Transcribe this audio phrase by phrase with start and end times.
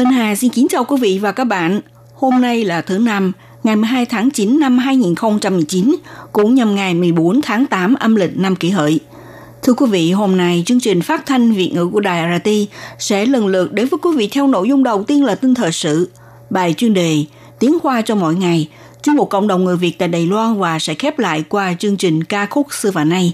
[0.00, 1.80] Minh Hà xin kính chào quý vị và các bạn.
[2.14, 3.32] Hôm nay là thứ năm,
[3.64, 5.96] ngày 12 tháng 9 năm 2019,
[6.32, 9.00] cũng nhằm ngày 14 tháng 8 âm lịch năm kỷ hợi.
[9.62, 12.50] Thưa quý vị, hôm nay chương trình phát thanh Việt ngữ của Đài RT
[12.98, 15.72] sẽ lần lượt đến với quý vị theo nội dung đầu tiên là tin thời
[15.72, 16.10] sự,
[16.50, 17.24] bài chuyên đề
[17.58, 18.68] Tiếng Hoa cho mỗi ngày,
[19.02, 21.96] chuyên một cộng đồng người Việt tại Đài Loan và sẽ khép lại qua chương
[21.96, 23.32] trình ca khúc xưa và nay.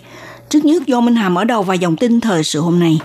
[0.48, 3.01] Trước nhất do Minh Hà mở đầu và dòng tin thời sự hôm nay.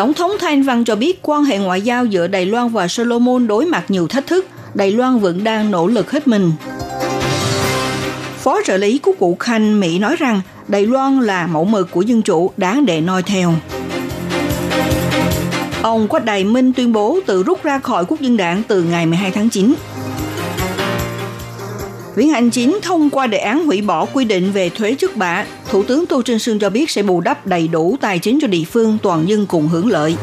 [0.00, 3.46] Tổng thống Thanh Văn cho biết quan hệ ngoại giao giữa Đài Loan và Solomon
[3.46, 4.46] đối mặt nhiều thách thức.
[4.74, 6.52] Đài Loan vẫn đang nỗ lực hết mình.
[8.38, 12.02] Phó trợ lý của cụ Khanh, Mỹ nói rằng Đài Loan là mẫu mực của
[12.02, 13.54] dân chủ, đáng để noi theo.
[15.82, 19.06] Ông Quách Đại Minh tuyên bố tự rút ra khỏi quốc dân đảng từ ngày
[19.06, 19.74] 12 tháng 9.
[22.14, 25.44] Viện Hành Chính thông qua đề án hủy bỏ quy định về thuế trước bạ.
[25.68, 28.48] Thủ tướng Tô Trinh Sương cho biết sẽ bù đắp đầy đủ tài chính cho
[28.48, 30.16] địa phương toàn dân cùng hưởng lợi.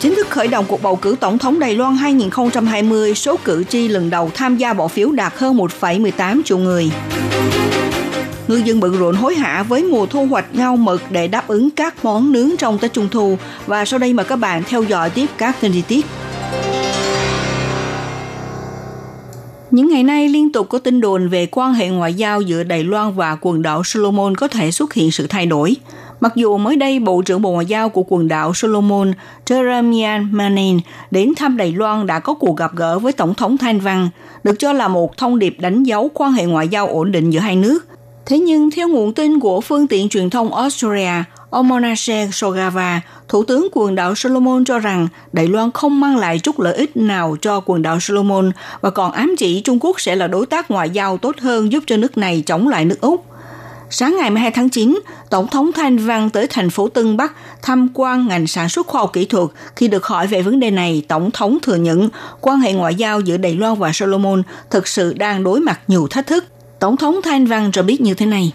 [0.00, 3.88] Chính thức khởi động cuộc bầu cử tổng thống Đài Loan 2020, số cử tri
[3.88, 6.90] lần đầu tham gia bỏ phiếu đạt hơn 1,18 triệu người.
[8.48, 11.70] Ngư dân bận rộn hối hả với mùa thu hoạch ngao mực để đáp ứng
[11.70, 13.38] các món nướng trong Tết Trung Thu.
[13.66, 16.06] Và sau đây mời các bạn theo dõi tiếp các tin chi tiết.
[19.70, 22.84] Những ngày nay liên tục có tin đồn về quan hệ ngoại giao giữa Đài
[22.84, 25.76] Loan và quần đảo Solomon có thể xuất hiện sự thay đổi.
[26.20, 29.12] Mặc dù mới đây Bộ trưởng Bộ Ngoại giao của quần đảo Solomon
[29.46, 30.78] Jeremiah Manin
[31.10, 34.08] đến thăm Đài Loan đã có cuộc gặp gỡ với Tổng thống Thanh Văn,
[34.44, 37.40] được cho là một thông điệp đánh dấu quan hệ ngoại giao ổn định giữa
[37.40, 37.86] hai nước.
[38.26, 43.44] Thế nhưng, theo nguồn tin của phương tiện truyền thông Australia, ông Monashe Sogava, Thủ
[43.44, 47.36] tướng quần đảo Solomon cho rằng Đài Loan không mang lại chút lợi ích nào
[47.40, 50.90] cho quần đảo Solomon và còn ám chỉ Trung Quốc sẽ là đối tác ngoại
[50.90, 53.24] giao tốt hơn giúp cho nước này chống lại nước Úc.
[53.90, 55.00] Sáng ngày 12 tháng 9,
[55.30, 57.32] Tổng thống Thanh Văn tới thành phố Tân Bắc
[57.62, 59.48] tham quan ngành sản xuất khoa học kỹ thuật.
[59.76, 62.08] Khi được hỏi về vấn đề này, Tổng thống thừa nhận
[62.40, 66.06] quan hệ ngoại giao giữa Đài Loan và Solomon thực sự đang đối mặt nhiều
[66.10, 66.44] thách thức.
[66.80, 68.52] Tổng thống Thanh Văn cho biết như thế này.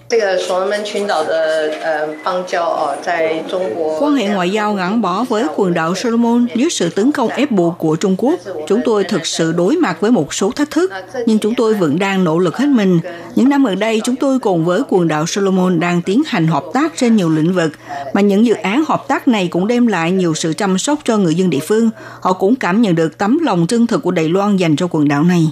[4.00, 7.52] Quan hệ ngoại giao gắn bó với quần đảo Solomon dưới sự tấn công ép
[7.52, 8.40] buộc của Trung Quốc.
[8.68, 10.92] Chúng tôi thực sự đối mặt với một số thách thức,
[11.26, 13.00] nhưng chúng tôi vẫn đang nỗ lực hết mình.
[13.36, 16.64] Những năm gần đây, chúng tôi cùng với quần đảo Solomon đang tiến hành hợp
[16.74, 17.72] tác trên nhiều lĩnh vực,
[18.14, 21.18] mà những dự án hợp tác này cũng đem lại nhiều sự chăm sóc cho
[21.18, 21.90] người dân địa phương.
[22.22, 25.08] Họ cũng cảm nhận được tấm lòng chân thực của Đài Loan dành cho quần
[25.08, 25.48] đảo này.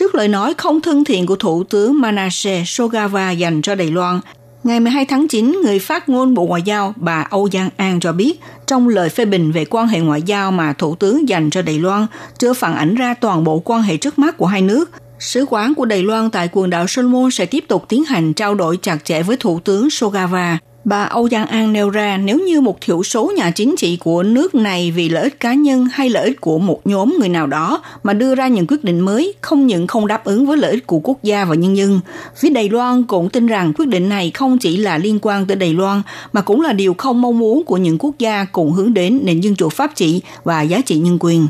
[0.00, 4.20] Trước lời nói không thân thiện của Thủ tướng Manasseh Sogava dành cho Đài Loan,
[4.64, 8.12] ngày 12 tháng 9, người phát ngôn Bộ Ngoại giao bà Âu Giang An cho
[8.12, 11.62] biết trong lời phê bình về quan hệ ngoại giao mà Thủ tướng dành cho
[11.62, 12.06] Đài Loan
[12.38, 14.90] chưa phản ảnh ra toàn bộ quan hệ trước mắt của hai nước.
[15.18, 18.54] Sứ quán của Đài Loan tại quần đảo Solomon sẽ tiếp tục tiến hành trao
[18.54, 22.60] đổi chặt chẽ với Thủ tướng Sogava Bà Âu Giang An nêu ra, nếu như
[22.60, 26.10] một thiểu số nhà chính trị của nước này vì lợi ích cá nhân hay
[26.10, 29.34] lợi ích của một nhóm người nào đó mà đưa ra những quyết định mới,
[29.40, 32.00] không những không đáp ứng với lợi ích của quốc gia và nhân dân.
[32.36, 35.56] Phía Đài Loan cũng tin rằng quyết định này không chỉ là liên quan tới
[35.56, 36.02] Đài Loan,
[36.32, 39.40] mà cũng là điều không mong muốn của những quốc gia cùng hướng đến nền
[39.40, 41.46] dân chủ pháp trị và giá trị nhân quyền.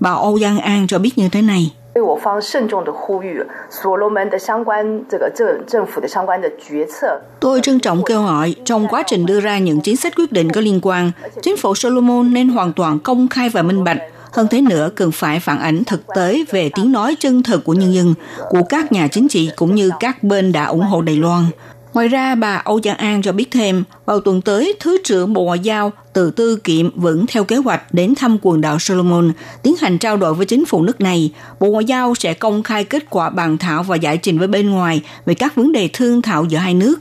[0.00, 1.70] Bà Âu Giang An cho biết như thế này.
[1.93, 7.21] 对我方慎重的呼吁，所罗门的相关这个政政府的相关的决策。
[7.39, 10.51] Tôi trân trọng kêu gọi trong quá trình đưa ra những chính sách quyết định
[10.51, 13.97] có liên quan, chính phủ Solomon nên hoàn toàn công khai và minh bạch.
[14.31, 17.73] Hơn thế nữa, cần phải phản ánh thực tế về tiếng nói chân thực của
[17.73, 18.13] nhân dân,
[18.49, 21.43] của các nhà chính trị cũng như các bên đã ủng hộ Đài Loan.
[21.94, 25.44] Ngoài ra, bà Âu Giang An cho biết thêm, vào tuần tới, Thứ trưởng Bộ
[25.44, 29.32] Ngoại giao Từ Tư Kiệm vẫn theo kế hoạch đến thăm quần đảo Solomon,
[29.62, 31.32] tiến hành trao đổi với chính phủ nước này.
[31.60, 34.70] Bộ Ngoại giao sẽ công khai kết quả bàn thảo và giải trình với bên
[34.70, 36.96] ngoài về các vấn đề thương thảo giữa hai nước.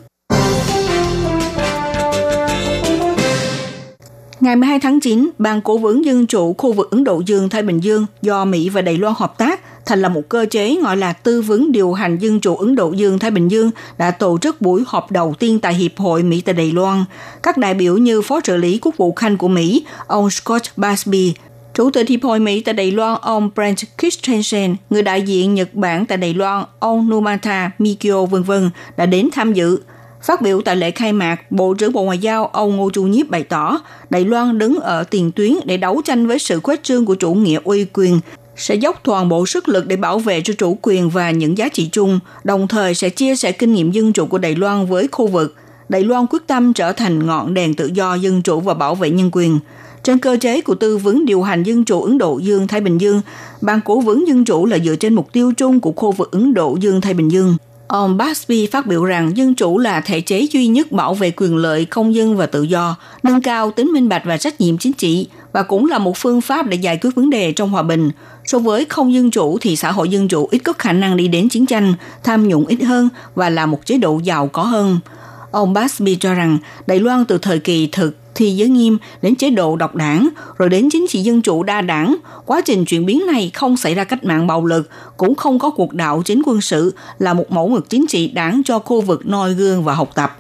[4.40, 7.80] Ngày 12 tháng 9, Ban Cố vấn Dân chủ khu vực Ấn Độ Dương-Thái Bình
[7.80, 11.14] Dương do Mỹ và Đài Loan hợp tác thành lập một cơ chế gọi là
[11.14, 14.84] Tư vấn điều hành Dân chủ Ấn Độ Dương-Thái Bình Dương đã tổ chức buổi
[14.88, 17.06] họp đầu tiên tại Hiệp hội Mỹ tại Đài Loan.
[17.44, 21.34] Các đại biểu như Phó trợ lý Quốc vụ Khanh của Mỹ, ông Scott Basby,
[21.74, 25.74] Chủ tịch Hiệp hội Mỹ tại Đài Loan ông Brent Christensen, người đại diện Nhật
[25.74, 28.52] Bản tại Đài Loan ông Numata Mikio v.v.
[28.98, 29.80] đã đến tham dự.
[30.24, 33.30] Phát biểu tại lễ khai mạc, Bộ trưởng Bộ Ngoại giao ông Ngô Chu Nhiếp
[33.30, 37.06] bày tỏ Đài Loan đứng ở tiền tuyến để đấu tranh với sự khuếch trương
[37.06, 38.20] của chủ nghĩa uy quyền,
[38.60, 41.70] sẽ dốc toàn bộ sức lực để bảo vệ cho chủ quyền và những giá
[41.70, 45.08] trị chung, đồng thời sẽ chia sẻ kinh nghiệm dân chủ của Đài Loan với
[45.12, 45.56] khu vực.
[45.90, 49.10] Đài Loan quyết tâm trở thành ngọn đèn tự do dân chủ và bảo vệ
[49.10, 49.60] nhân quyền.
[50.04, 53.22] Trên cơ chế của tư vấn điều hành dân chủ Ấn Độ Dương-Thái Bình Dương,
[53.62, 56.54] ban cố vấn dân chủ là dựa trên mục tiêu chung của khu vực Ấn
[56.54, 57.58] Độ Dương-Thái Bình Dương.
[57.88, 61.58] Ông Basby phát biểu rằng dân chủ là thể chế duy nhất bảo vệ quyền
[61.58, 64.94] lợi công dân và tự do, nâng cao tính minh bạch và trách nhiệm chính
[64.94, 68.12] trị và cũng là một phương pháp để giải quyết vấn đề trong hòa bình.
[68.50, 71.28] So với không dân chủ thì xã hội dân chủ ít có khả năng đi
[71.28, 71.94] đến chiến tranh,
[72.24, 75.00] tham nhũng ít hơn và là một chế độ giàu có hơn.
[75.52, 76.58] Ông Basby cho rằng
[76.88, 80.70] Đài Loan từ thời kỳ thực thi giới nghiêm đến chế độ độc đảng, rồi
[80.70, 82.16] đến chính trị dân chủ đa đảng.
[82.46, 85.70] Quá trình chuyển biến này không xảy ra cách mạng bạo lực, cũng không có
[85.70, 89.26] cuộc đạo chính quân sự, là một mẫu mực chính trị đáng cho khu vực
[89.26, 90.38] noi gương và học tập.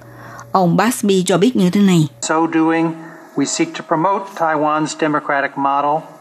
[0.51, 2.07] Ông Basby cho biết như thế này.
[2.21, 2.91] So doing,
[3.35, 6.18] we seek to promote Taiwan's democratic model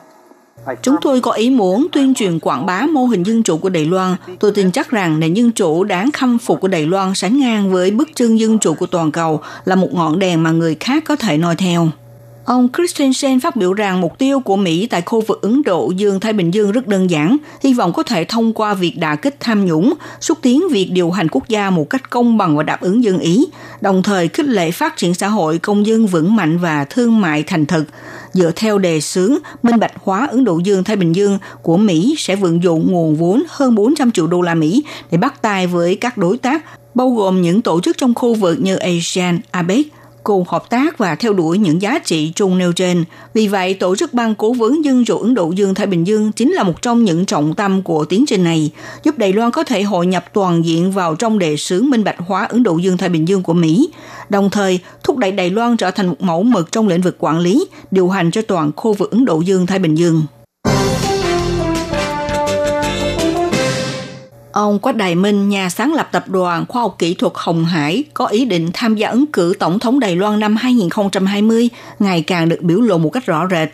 [0.82, 3.84] Chúng tôi có ý muốn tuyên truyền quảng bá mô hình dân chủ của Đài
[3.84, 4.16] Loan.
[4.38, 7.72] Tôi tin chắc rằng nền dân chủ đáng khâm phục của Đài Loan sánh ngang
[7.72, 11.04] với bức trưng dân chủ của toàn cầu là một ngọn đèn mà người khác
[11.06, 11.88] có thể noi theo.
[12.48, 16.32] Ông Christensen phát biểu rằng mục tiêu của Mỹ tại khu vực Ấn Độ Dương-Thái
[16.32, 19.66] Bình Dương rất đơn giản, hy vọng có thể thông qua việc đả kích tham
[19.66, 23.04] nhũng, xúc tiến việc điều hành quốc gia một cách công bằng và đáp ứng
[23.04, 23.46] dân ý,
[23.80, 27.42] đồng thời khích lệ phát triển xã hội công dân vững mạnh và thương mại
[27.42, 27.84] thành thực.
[28.32, 32.36] Dựa theo đề xướng minh bạch hóa Ấn Độ Dương-Thái Bình Dương của Mỹ sẽ
[32.36, 36.18] vận dụng nguồn vốn hơn 400 triệu đô la Mỹ để bắt tay với các
[36.18, 36.64] đối tác
[36.94, 39.86] bao gồm những tổ chức trong khu vực như ASEAN, APEC,
[40.28, 43.04] cùng hợp tác và theo đuổi những giá trị chung nêu trên.
[43.34, 46.52] Vì vậy, Tổ chức Ban Cố vấn Dân chủ Ấn Độ Dương-Thái Bình Dương chính
[46.52, 48.70] là một trong những trọng tâm của tiến trình này,
[49.02, 52.18] giúp Đài Loan có thể hội nhập toàn diện vào trong đề xướng minh bạch
[52.18, 53.90] hóa Ấn Độ Dương-Thái Bình Dương của Mỹ,
[54.28, 57.38] đồng thời thúc đẩy Đài Loan trở thành một mẫu mực trong lĩnh vực quản
[57.38, 60.22] lý, điều hành cho toàn khu vực Ấn Độ Dương-Thái Bình Dương.
[64.52, 68.04] Ông Quách Đại Minh, nhà sáng lập tập đoàn khoa học kỹ thuật Hồng Hải,
[68.14, 71.68] có ý định tham gia ứng cử Tổng thống Đài Loan năm 2020
[71.98, 73.68] ngày càng được biểu lộ một cách rõ rệt.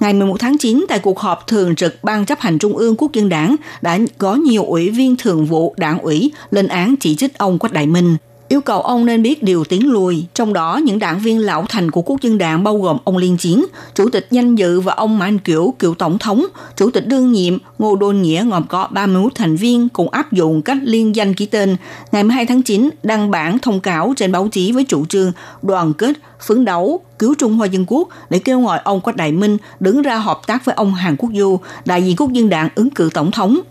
[0.00, 3.12] Ngày 11 tháng 9, tại cuộc họp thường trực Ban chấp hành Trung ương Quốc
[3.12, 7.38] dân đảng, đã có nhiều ủy viên thường vụ đảng ủy lên án chỉ trích
[7.38, 8.16] ông Quách Đại Minh–
[8.52, 11.90] yêu cầu ông nên biết điều tiến lùi, trong đó những đảng viên lão thành
[11.90, 13.64] của quốc dân đảng bao gồm ông Liên Chiến,
[13.94, 16.46] chủ tịch danh dự và ông Mã Kiểu, cựu tổng thống,
[16.76, 20.62] chủ tịch đương nhiệm Ngô Đôn Nghĩa gồm có 31 thành viên cùng áp dụng
[20.62, 21.76] cách liên danh ký tên.
[22.12, 25.32] Ngày 12 tháng 9, đăng bản thông cáo trên báo chí với chủ trương
[25.62, 29.32] đoàn kết, phấn đấu, cứu Trung Hoa Dân Quốc để kêu gọi ông Quách Đại
[29.32, 32.68] Minh đứng ra hợp tác với ông Hàn Quốc Du, đại diện quốc dân đảng
[32.74, 33.60] ứng cử tổng thống–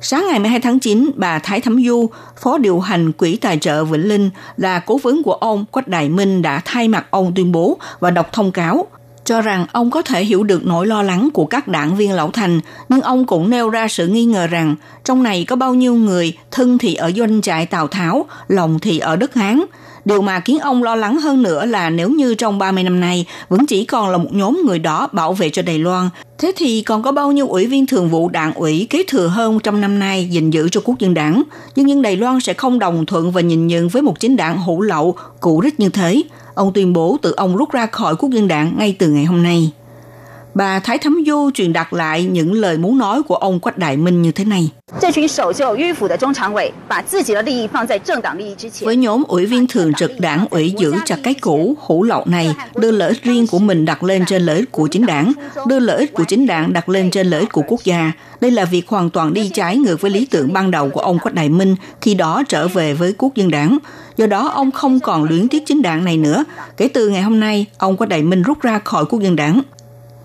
[0.00, 3.84] Sáng ngày 12 tháng 9, bà Thái Thấm Du, Phó điều hành Quỹ Tài trợ
[3.84, 7.52] Vĩnh Linh là cố vấn của ông Quách Đại Minh đã thay mặt ông tuyên
[7.52, 8.86] bố và đọc thông cáo
[9.24, 12.30] cho rằng ông có thể hiểu được nỗi lo lắng của các đảng viên lão
[12.30, 15.94] thành, nhưng ông cũng nêu ra sự nghi ngờ rằng trong này có bao nhiêu
[15.94, 19.62] người thân thì ở doanh trại Tào Tháo, lòng thì ở đất Hán,
[20.06, 23.26] Điều mà khiến ông lo lắng hơn nữa là nếu như trong 30 năm nay
[23.48, 26.08] vẫn chỉ còn là một nhóm người đó bảo vệ cho Đài Loan,
[26.38, 29.58] thế thì còn có bao nhiêu ủy viên thường vụ đảng ủy kế thừa hơn
[29.60, 31.42] trăm năm nay gìn giữ cho quốc dân đảng.
[31.76, 34.62] Nhưng nhân Đài Loan sẽ không đồng thuận và nhìn nhận với một chính đảng
[34.62, 36.22] hữu lậu, cụ rích như thế.
[36.54, 39.42] Ông tuyên bố tự ông rút ra khỏi quốc dân đảng ngay từ ngày hôm
[39.42, 39.72] nay
[40.56, 43.96] bà Thái Thấm Du truyền đạt lại những lời muốn nói của ông Quách Đại
[43.96, 44.70] Minh như thế này.
[48.80, 52.54] Với nhóm ủy viên thường trực đảng ủy giữ chặt cái cũ, hủ lậu này,
[52.74, 55.32] đưa lợi ích riêng của mình đặt lên trên lợi ích của chính đảng,
[55.66, 58.12] đưa lợi ích của chính đảng đặt lên trên lợi ích của quốc gia.
[58.40, 61.18] Đây là việc hoàn toàn đi trái ngược với lý tưởng ban đầu của ông
[61.18, 63.78] Quách Đại Minh khi đó trở về với quốc dân đảng.
[64.16, 66.44] Do đó, ông không còn luyến tiếc chính đảng này nữa.
[66.76, 69.62] Kể từ ngày hôm nay, ông Quách Đại Minh rút ra khỏi quốc dân đảng.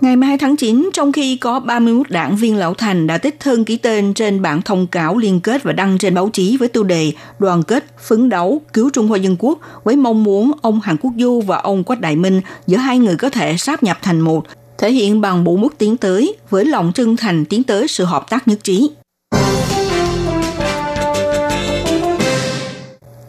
[0.02, 3.66] Ngày 12 tháng 9, trong khi có 31 đảng viên lão thành đã tích thân
[3.66, 6.84] ký tên trên bản thông cáo liên kết và đăng trên báo chí với tiêu
[6.84, 10.98] đề đoàn kết, phấn đấu, cứu Trung Hoa Dân Quốc với mong muốn ông Hàn
[10.98, 14.20] Quốc Du và ông Quách Đại Minh giữa hai người có thể sáp nhập thành
[14.20, 14.46] một,
[14.78, 18.30] thể hiện bằng bộ mức tiến tới với lòng chân thành tiến tới sự hợp
[18.30, 18.90] tác nhất trí.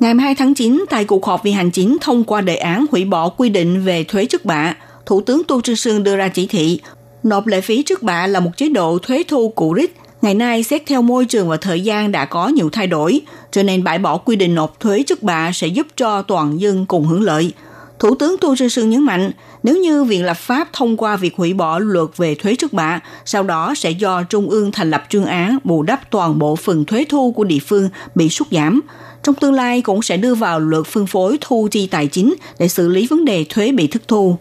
[0.01, 3.05] Ngày 12 tháng 9, tại cuộc họp vì hành chính thông qua đề án hủy
[3.05, 4.75] bỏ quy định về thuế chức bạ,
[5.07, 6.81] Thủ tướng Tô Trương Sương đưa ra chỉ thị,
[7.23, 9.97] nộp lệ phí trước bạ là một chế độ thuế thu cụ rích.
[10.23, 13.63] Ngày nay, xét theo môi trường và thời gian đã có nhiều thay đổi, cho
[13.63, 17.07] nên bãi bỏ quy định nộp thuế trước bạ sẽ giúp cho toàn dân cùng
[17.07, 17.53] hưởng lợi.
[17.99, 19.31] Thủ tướng Tô Trương Sương nhấn mạnh,
[19.63, 23.01] nếu như Viện lập pháp thông qua việc hủy bỏ luật về thuế trước bạ,
[23.25, 26.85] sau đó sẽ do Trung ương thành lập chuyên án bù đắp toàn bộ phần
[26.85, 28.81] thuế thu của địa phương bị sút giảm.
[29.23, 32.69] Trong tương lai cũng sẽ đưa vào luật phân phối thu chi tài chính để
[32.69, 34.37] xử lý vấn đề thuế bị thất thu.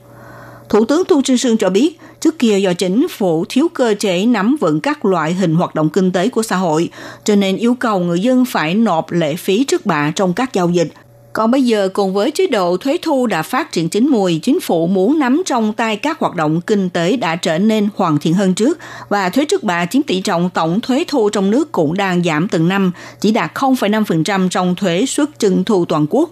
[0.72, 4.26] Thủ tướng Tu Trinh Sương cho biết, trước kia do chính phủ thiếu cơ chế
[4.26, 6.90] nắm vững các loại hình hoạt động kinh tế của xã hội,
[7.24, 10.70] cho nên yêu cầu người dân phải nộp lệ phí trước bạ trong các giao
[10.70, 10.88] dịch.
[11.34, 14.60] Còn bây giờ cùng với chế độ thuế thu đã phát triển chính mùi, chính
[14.60, 18.34] phủ muốn nắm trong tay các hoạt động kinh tế đã trở nên hoàn thiện
[18.34, 21.94] hơn trước và thuế trước bạ chiếm tỷ trọng tổng thuế thu trong nước cũng
[21.94, 26.30] đang giảm từng năm, chỉ đạt 0,5% trong thuế suất trưng thu toàn quốc.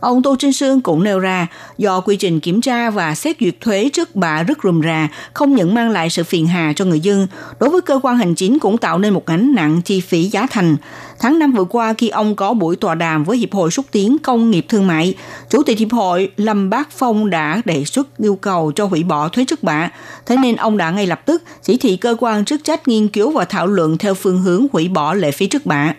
[0.00, 1.46] Ông Tô Trinh Sương cũng nêu ra,
[1.78, 5.54] do quy trình kiểm tra và xét duyệt thuế trước bạ rất rườm rà, không
[5.54, 7.26] những mang lại sự phiền hà cho người dân,
[7.60, 10.46] đối với cơ quan hành chính cũng tạo nên một gánh nặng chi phí giá
[10.50, 10.76] thành.
[11.18, 14.18] Tháng năm vừa qua khi ông có buổi tọa đàm với Hiệp hội xúc tiến
[14.18, 15.14] công nghiệp thương mại,
[15.50, 19.28] Chủ tịch Hiệp hội Lâm Bác Phong đã đề xuất yêu cầu cho hủy bỏ
[19.28, 19.90] thuế trước bạ.
[20.26, 23.30] Thế nên ông đã ngay lập tức chỉ thị cơ quan chức trách nghiên cứu
[23.30, 25.94] và thảo luận theo phương hướng hủy bỏ lệ phí trước bạ.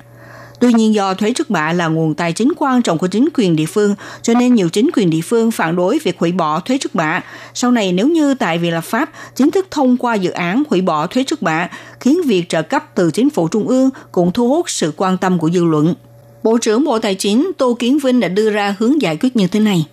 [0.60, 3.56] Tuy nhiên do thuế trước bạ là nguồn tài chính quan trọng của chính quyền
[3.56, 6.78] địa phương, cho nên nhiều chính quyền địa phương phản đối việc hủy bỏ thuế
[6.78, 7.22] trước bạ.
[7.54, 10.82] Sau này nếu như tại Viện lập pháp chính thức thông qua dự án hủy
[10.82, 14.50] bỏ thuế trước bạ, khiến việc trợ cấp từ chính phủ trung ương cũng thu
[14.50, 15.96] hút sự quan tâm của dư luận.
[16.44, 19.48] Bộ trưởng Bộ Tài chính Tô Kiến Vinh đã đưa ra hướng giải quyết như
[19.48, 19.86] thế này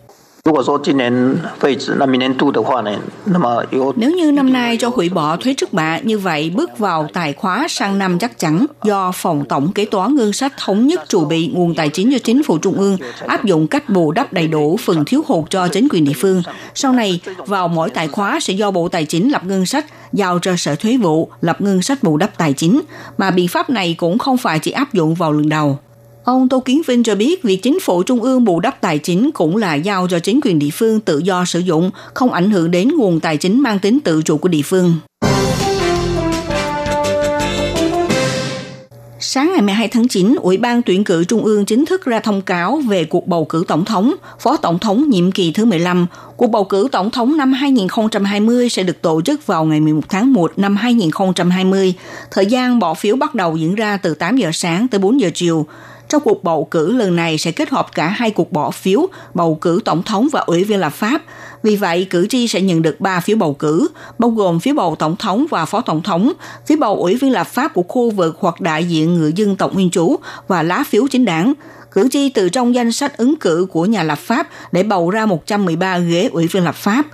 [3.97, 7.33] nếu như năm nay cho hủy bỏ thuế trước bạ như vậy bước vào tài
[7.33, 11.25] khóa sang năm chắc chắn do Phòng Tổng Kế toán Ngân sách Thống nhất trụ
[11.25, 14.49] bị nguồn tài chính cho chính phủ trung ương áp dụng cách bù đắp đầy
[14.49, 16.43] đủ phần thiếu hụt cho chính quyền địa phương.
[16.75, 20.39] Sau này, vào mỗi tài khóa sẽ do Bộ Tài chính lập ngân sách, giao
[20.39, 22.81] cho Sở Thuế vụ lập ngân sách bù đắp tài chính,
[23.19, 25.79] mà biện pháp này cũng không phải chỉ áp dụng vào lần đầu.
[26.27, 29.31] Ông Tô Kiến Vinh cho biết việc chính phủ trung ương bù đắp tài chính
[29.33, 32.71] cũng là giao cho chính quyền địa phương tự do sử dụng, không ảnh hưởng
[32.71, 34.97] đến nguồn tài chính mang tính tự chủ của địa phương.
[39.21, 42.43] Sáng ngày 12 tháng 9, Ủy ban tuyển cử Trung ương chính thức ra thông
[42.43, 46.07] cáo về cuộc bầu cử tổng thống, phó tổng thống nhiệm kỳ thứ 15.
[46.37, 50.33] Cuộc bầu cử tổng thống năm 2020 sẽ được tổ chức vào ngày 11 tháng
[50.33, 51.95] 1 năm 2020.
[52.31, 55.31] Thời gian bỏ phiếu bắt đầu diễn ra từ 8 giờ sáng tới 4 giờ
[55.35, 55.67] chiều.
[56.09, 59.59] Trong cuộc bầu cử lần này sẽ kết hợp cả hai cuộc bỏ phiếu, bầu
[59.61, 61.23] cử tổng thống và ủy viên lập pháp.
[61.63, 64.97] Vì vậy, cử tri sẽ nhận được 3 phiếu bầu cử, bao gồm phiếu bầu
[64.99, 66.33] tổng thống và phó tổng thống,
[66.67, 69.75] phiếu bầu ủy viên lập pháp của khu vực hoặc đại diện người dân tộc
[69.75, 70.17] nguyên trú
[70.49, 71.53] và lá phiếu chính đảng.
[71.93, 75.27] Cử tri từ trong danh sách ứng cử của nhà lập pháp để bầu ra
[75.27, 77.07] 113 ghế ủy viên lập pháp.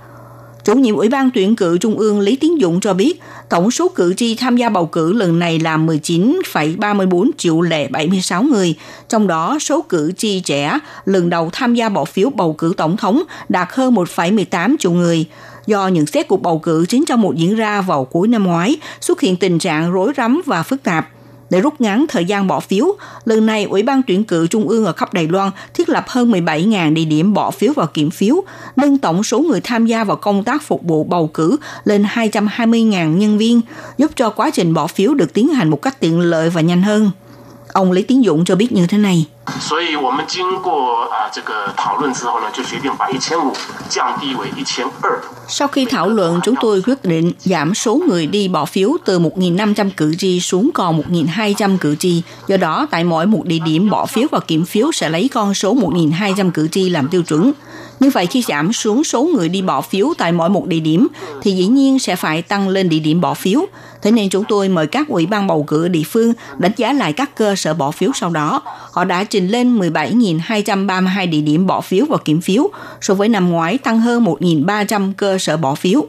[0.63, 3.89] Chủ nhiệm Ủy ban tuyển cử Trung ương Lý Tiến Dũng cho biết, tổng số
[3.89, 8.75] cử tri tham gia bầu cử lần này là 19,34 triệu lẻ 76 người,
[9.09, 12.97] trong đó số cử tri trẻ lần đầu tham gia bỏ phiếu bầu cử tổng
[12.97, 15.25] thống đạt hơn 1,18 triệu người.
[15.67, 18.77] Do những xét cuộc bầu cử chính trong một diễn ra vào cuối năm ngoái,
[19.01, 21.09] xuất hiện tình trạng rối rắm và phức tạp–
[21.53, 22.85] để rút ngắn thời gian bỏ phiếu,
[23.25, 26.31] lần này Ủy ban tuyển cử Trung ương ở khắp Đài Loan thiết lập hơn
[26.31, 28.43] 17.000 địa điểm bỏ phiếu và kiểm phiếu,
[28.75, 33.17] nâng tổng số người tham gia vào công tác phục vụ bầu cử lên 220.000
[33.17, 33.61] nhân viên,
[33.97, 36.83] giúp cho quá trình bỏ phiếu được tiến hành một cách tiện lợi và nhanh
[36.83, 37.11] hơn.
[37.73, 39.25] Ông Lý Tiến Dũng cho biết như thế này.
[45.47, 49.19] Sau khi thảo luận, chúng tôi quyết định giảm số người đi bỏ phiếu từ
[49.19, 52.21] 1.500 cử tri xuống còn 1.200 cử tri.
[52.47, 55.53] Do đó, tại mỗi một địa điểm bỏ phiếu và kiểm phiếu sẽ lấy con
[55.53, 57.51] số 1.200 cử tri làm tiêu chuẩn.
[58.03, 61.07] Như vậy khi giảm xuống số người đi bỏ phiếu tại mỗi một địa điểm
[61.41, 63.65] thì dĩ nhiên sẽ phải tăng lên địa điểm bỏ phiếu.
[64.01, 67.13] Thế nên chúng tôi mời các ủy ban bầu cử địa phương đánh giá lại
[67.13, 68.61] các cơ sở bỏ phiếu sau đó.
[68.91, 72.69] Họ đã trình lên 17.232 địa điểm bỏ phiếu và kiểm phiếu,
[73.01, 76.05] so với năm ngoái tăng hơn 1.300 cơ sở bỏ phiếu.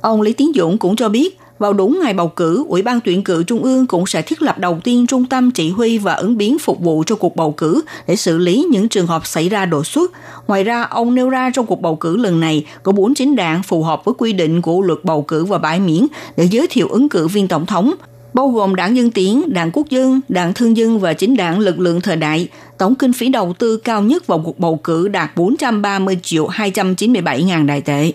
[0.00, 3.24] Ông Lý Tiến Dũng cũng cho biết, vào đúng ngày bầu cử, Ủy ban tuyển
[3.24, 6.36] cử Trung ương cũng sẽ thiết lập đầu tiên trung tâm chỉ huy và ứng
[6.36, 9.66] biến phục vụ cho cuộc bầu cử để xử lý những trường hợp xảy ra
[9.66, 10.12] đột xuất.
[10.46, 13.62] Ngoài ra, ông nêu ra trong cuộc bầu cử lần này có bốn chính đảng
[13.62, 16.88] phù hợp với quy định của luật bầu cử và bãi miễn để giới thiệu
[16.88, 17.94] ứng cử viên tổng thống,
[18.34, 21.78] bao gồm đảng Dân Tiến, đảng Quốc dân, đảng Thương dân và chính đảng Lực
[21.78, 22.48] lượng Thời đại.
[22.78, 27.42] Tổng kinh phí đầu tư cao nhất vào cuộc bầu cử đạt 430 triệu 297
[27.42, 28.12] ngàn đại tệ.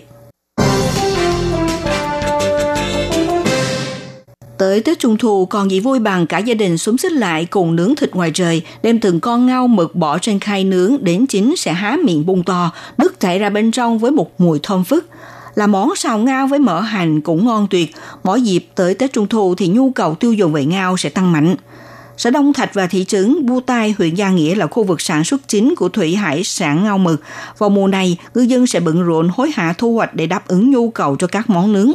[4.58, 7.76] Tới Tết Trung Thu còn gì vui bằng cả gia đình xúm xích lại cùng
[7.76, 11.54] nướng thịt ngoài trời, đem từng con ngao mực bỏ trên khay nướng đến chín
[11.56, 15.06] sẽ há miệng bung to, nước chảy ra bên trong với một mùi thơm phức.
[15.54, 17.92] Là món xào ngao với mỡ hành cũng ngon tuyệt,
[18.24, 21.32] mỗi dịp tới Tết Trung Thu thì nhu cầu tiêu dùng về ngao sẽ tăng
[21.32, 21.56] mạnh.
[22.16, 25.24] Xã Đông Thạch và thị trấn Bu Tai, huyện Gia Nghĩa là khu vực sản
[25.24, 27.22] xuất chính của thủy hải sản ngao mực.
[27.58, 30.70] Vào mùa này, ngư dân sẽ bận rộn hối hả thu hoạch để đáp ứng
[30.70, 31.92] nhu cầu cho các món nướng.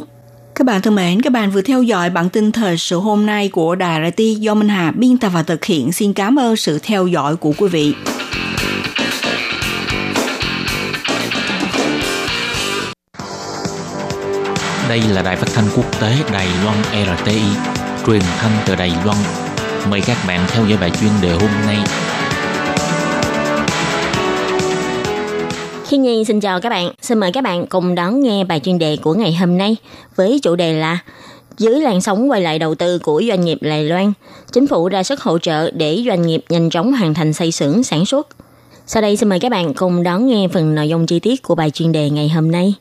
[0.56, 3.48] Các bạn thân mến, các bạn vừa theo dõi bản tin thời sự hôm nay
[3.48, 5.92] của Đài RT do Minh Hà biên tập và thực hiện.
[5.92, 7.94] Xin cảm ơn sự theo dõi của quý vị.
[14.88, 16.76] Đây là đài phát thanh quốc tế Đài Loan
[17.18, 17.42] RTI,
[18.06, 19.18] truyền thanh từ Đài Loan.
[19.90, 21.78] Mời các bạn theo dõi bài chuyên đề hôm nay.
[25.94, 28.78] Khi Nhi xin chào các bạn, xin mời các bạn cùng đón nghe bài chuyên
[28.78, 29.76] đề của ngày hôm nay
[30.16, 30.98] với chủ đề là
[31.58, 34.12] dưới làn sóng quay lại đầu tư của doanh nghiệp Đài Loan,
[34.52, 37.82] chính phủ ra sức hỗ trợ để doanh nghiệp nhanh chóng hoàn thành xây xưởng
[37.82, 38.28] sản xuất.
[38.86, 41.54] Sau đây xin mời các bạn cùng đón nghe phần nội dung chi tiết của
[41.54, 42.74] bài chuyên đề ngày hôm nay.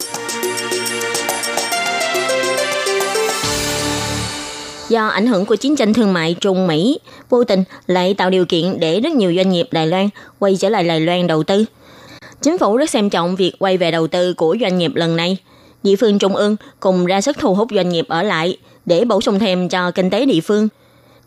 [4.89, 8.45] Do ảnh hưởng của chiến tranh thương mại Trung Mỹ, vô tình lại tạo điều
[8.45, 11.65] kiện để rất nhiều doanh nghiệp Đài Loan quay trở lại Đài Loan đầu tư.
[12.43, 15.37] Chính phủ rất xem trọng việc quay về đầu tư của doanh nghiệp lần này.
[15.83, 19.21] Địa phương trung ương cùng ra sức thu hút doanh nghiệp ở lại để bổ
[19.21, 20.67] sung thêm cho kinh tế địa phương.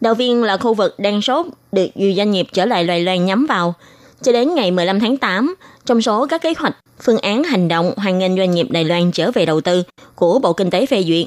[0.01, 3.27] Đầu viên là khu vực đang sốt được nhiều doanh nghiệp trở lại Đài Loan
[3.27, 3.75] nhắm vào.
[4.23, 5.55] Cho đến ngày 15 tháng 8,
[5.87, 9.13] trong số các kế hoạch, phương án hành động hoàn nghênh doanh nghiệp Đài Loan
[9.13, 9.83] trở về đầu tư
[10.15, 11.27] của Bộ Kinh tế phê duyệt,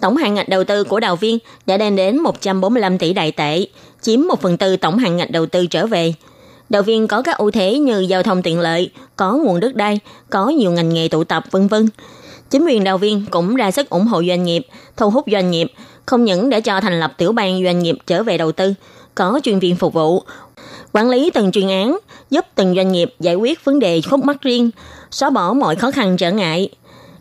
[0.00, 3.66] tổng hạn ngạch đầu tư của đào viên đã lên đến 145 tỷ đại tệ,
[4.00, 6.14] chiếm 1 phần tư tổng hạn ngạch đầu tư trở về.
[6.74, 10.00] Đào viên có các ưu thế như giao thông tiện lợi, có nguồn đất đai,
[10.30, 11.88] có nhiều ngành nghề tụ tập vân vân.
[12.50, 14.66] Chính quyền đào viên cũng ra sức ủng hộ doanh nghiệp,
[14.96, 15.72] thu hút doanh nghiệp,
[16.06, 18.74] không những để cho thành lập tiểu ban doanh nghiệp trở về đầu tư,
[19.14, 20.22] có chuyên viên phục vụ,
[20.92, 21.98] quản lý từng chuyên án,
[22.30, 24.70] giúp từng doanh nghiệp giải quyết vấn đề khúc mắc riêng,
[25.10, 26.68] xóa bỏ mọi khó khăn trở ngại,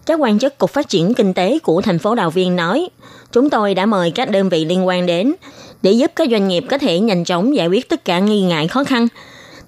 [0.05, 2.89] các quan chức Cục Phát triển Kinh tế của thành phố Đào Viên nói,
[3.31, 5.33] chúng tôi đã mời các đơn vị liên quan đến
[5.81, 8.67] để giúp các doanh nghiệp có thể nhanh chóng giải quyết tất cả nghi ngại
[8.67, 9.07] khó khăn.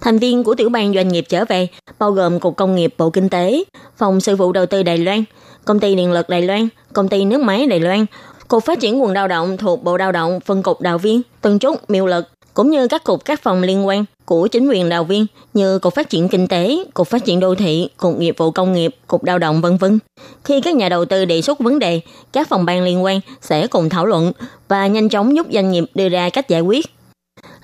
[0.02, 1.68] Thành viên của tiểu ban doanh nghiệp trở về
[2.00, 3.64] bao gồm Cục Công nghiệp Bộ Kinh tế,
[3.98, 5.24] Phòng Sự vụ Đầu tư Đài Loan,
[5.66, 8.06] Công ty Điện lực Đài Loan, Công ty Nước máy Đài Loan,
[8.48, 11.60] Cục Phát triển Nguồn Lao động thuộc Bộ Lao động, Phân cục Đào Viên, Tân
[11.60, 12.26] Trúc, Miêu Lực,
[12.56, 15.96] cũng như các cục các phòng liên quan của chính quyền đào viên như Cục
[15.96, 19.24] Phát triển Kinh tế, Cục Phát triển Đô thị, Cục Nghiệp vụ Công nghiệp, Cục
[19.24, 20.00] Lao động vân vân.
[20.44, 22.02] Khi các nhà đầu tư đề xuất vấn đề,
[22.34, 24.32] các phòng ban liên quan sẽ cùng thảo luận
[24.68, 26.95] và nhanh chóng giúp doanh nghiệp đưa ra cách giải quyết.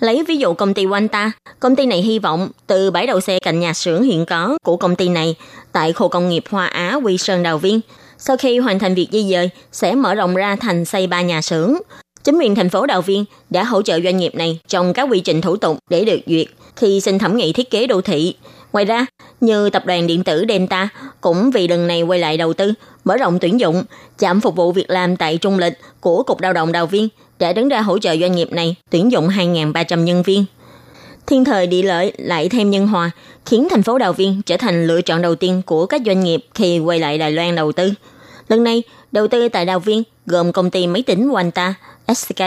[0.01, 3.39] Lấy ví dụ công ty Wanta, công ty này hy vọng từ bãi đậu xe
[3.39, 5.35] cạnh nhà xưởng hiện có của công ty này
[5.71, 7.79] tại khu công nghiệp Hoa Á Quy Sơn Đào Viên,
[8.17, 11.41] sau khi hoàn thành việc di dời sẽ mở rộng ra thành xây ba nhà
[11.41, 11.75] xưởng,
[12.23, 15.19] Chính quyền thành phố Đào Viên đã hỗ trợ doanh nghiệp này trong các quy
[15.19, 18.35] trình thủ tục để được duyệt khi xin thẩm nghị thiết kế đô thị.
[18.73, 19.05] Ngoài ra,
[19.41, 20.89] như tập đoàn điện tử Delta
[21.21, 23.83] cũng vì lần này quay lại đầu tư, mở rộng tuyển dụng,
[24.19, 27.07] chạm phục vụ việc làm tại Trung Lịch của Cục Lao động Đào Viên
[27.41, 30.45] đã đứng ra hỗ trợ doanh nghiệp này tuyển dụng 2.300 nhân viên.
[31.27, 33.11] Thiên thời địa lợi lại thêm nhân hòa,
[33.45, 36.45] khiến thành phố Đào Viên trở thành lựa chọn đầu tiên của các doanh nghiệp
[36.53, 37.91] khi quay lại Đài Loan đầu tư.
[38.47, 41.73] Lần này, đầu tư tại Đào Viên gồm công ty máy tính Wanta,
[42.15, 42.43] SK,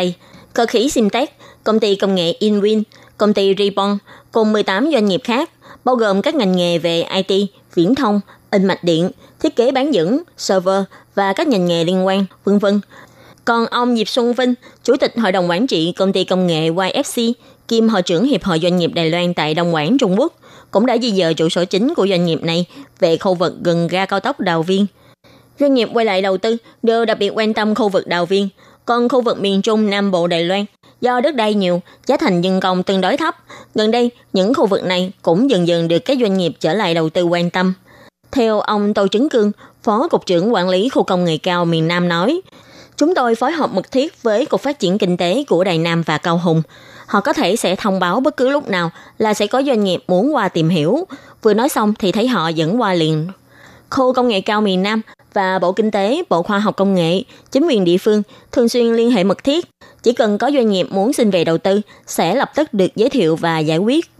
[0.52, 2.82] cơ khí Simtech, công ty công nghệ Inwin,
[3.18, 3.98] công ty Ribon
[4.32, 5.50] cùng 18 doanh nghiệp khác,
[5.84, 9.94] bao gồm các ngành nghề về IT, viễn thông, in mạch điện, thiết kế bán
[9.94, 10.82] dẫn, server
[11.14, 12.80] và các ngành nghề liên quan, vân vân.
[13.44, 14.54] Còn ông Diệp Xuân Vinh,
[14.84, 17.32] Chủ tịch Hội đồng Quản trị Công ty Công nghệ YFC,
[17.68, 20.32] kiêm Hội trưởng Hiệp hội Doanh nghiệp Đài Loan tại Đông Quảng, Trung Quốc,
[20.70, 22.66] cũng đã di dời trụ sở chính của doanh nghiệp này
[23.00, 24.86] về khu vực gần ga cao tốc Đào Viên.
[25.60, 28.48] Doanh nghiệp quay lại đầu tư đều đặc biệt quan tâm khu vực Đào Viên,
[28.84, 30.64] còn khu vực miền Trung Nam Bộ Đài Loan,
[31.00, 33.36] do đất đai nhiều, giá thành nhân công tương đối thấp.
[33.74, 36.94] Gần đây, những khu vực này cũng dần dần được các doanh nghiệp trở lại
[36.94, 37.74] đầu tư quan tâm.
[38.32, 39.52] Theo ông Tô Trấn Cương,
[39.82, 42.40] Phó Cục trưởng Quản lý Khu Công nghệ cao miền Nam nói,
[42.96, 46.02] Chúng tôi phối hợp mật thiết với Cục Phát triển Kinh tế của Đài Nam
[46.02, 46.62] và Cao Hùng.
[47.06, 50.04] Họ có thể sẽ thông báo bất cứ lúc nào là sẽ có doanh nghiệp
[50.08, 51.06] muốn qua tìm hiểu.
[51.42, 53.28] Vừa nói xong thì thấy họ dẫn qua liền.
[53.90, 55.00] Khu công nghệ cao miền Nam
[55.32, 58.94] và Bộ Kinh tế, Bộ Khoa học Công nghệ, chính quyền địa phương thường xuyên
[58.94, 59.66] liên hệ mật thiết.
[60.02, 63.10] Chỉ cần có doanh nghiệp muốn xin về đầu tư, sẽ lập tức được giới
[63.10, 64.10] thiệu và giải quyết.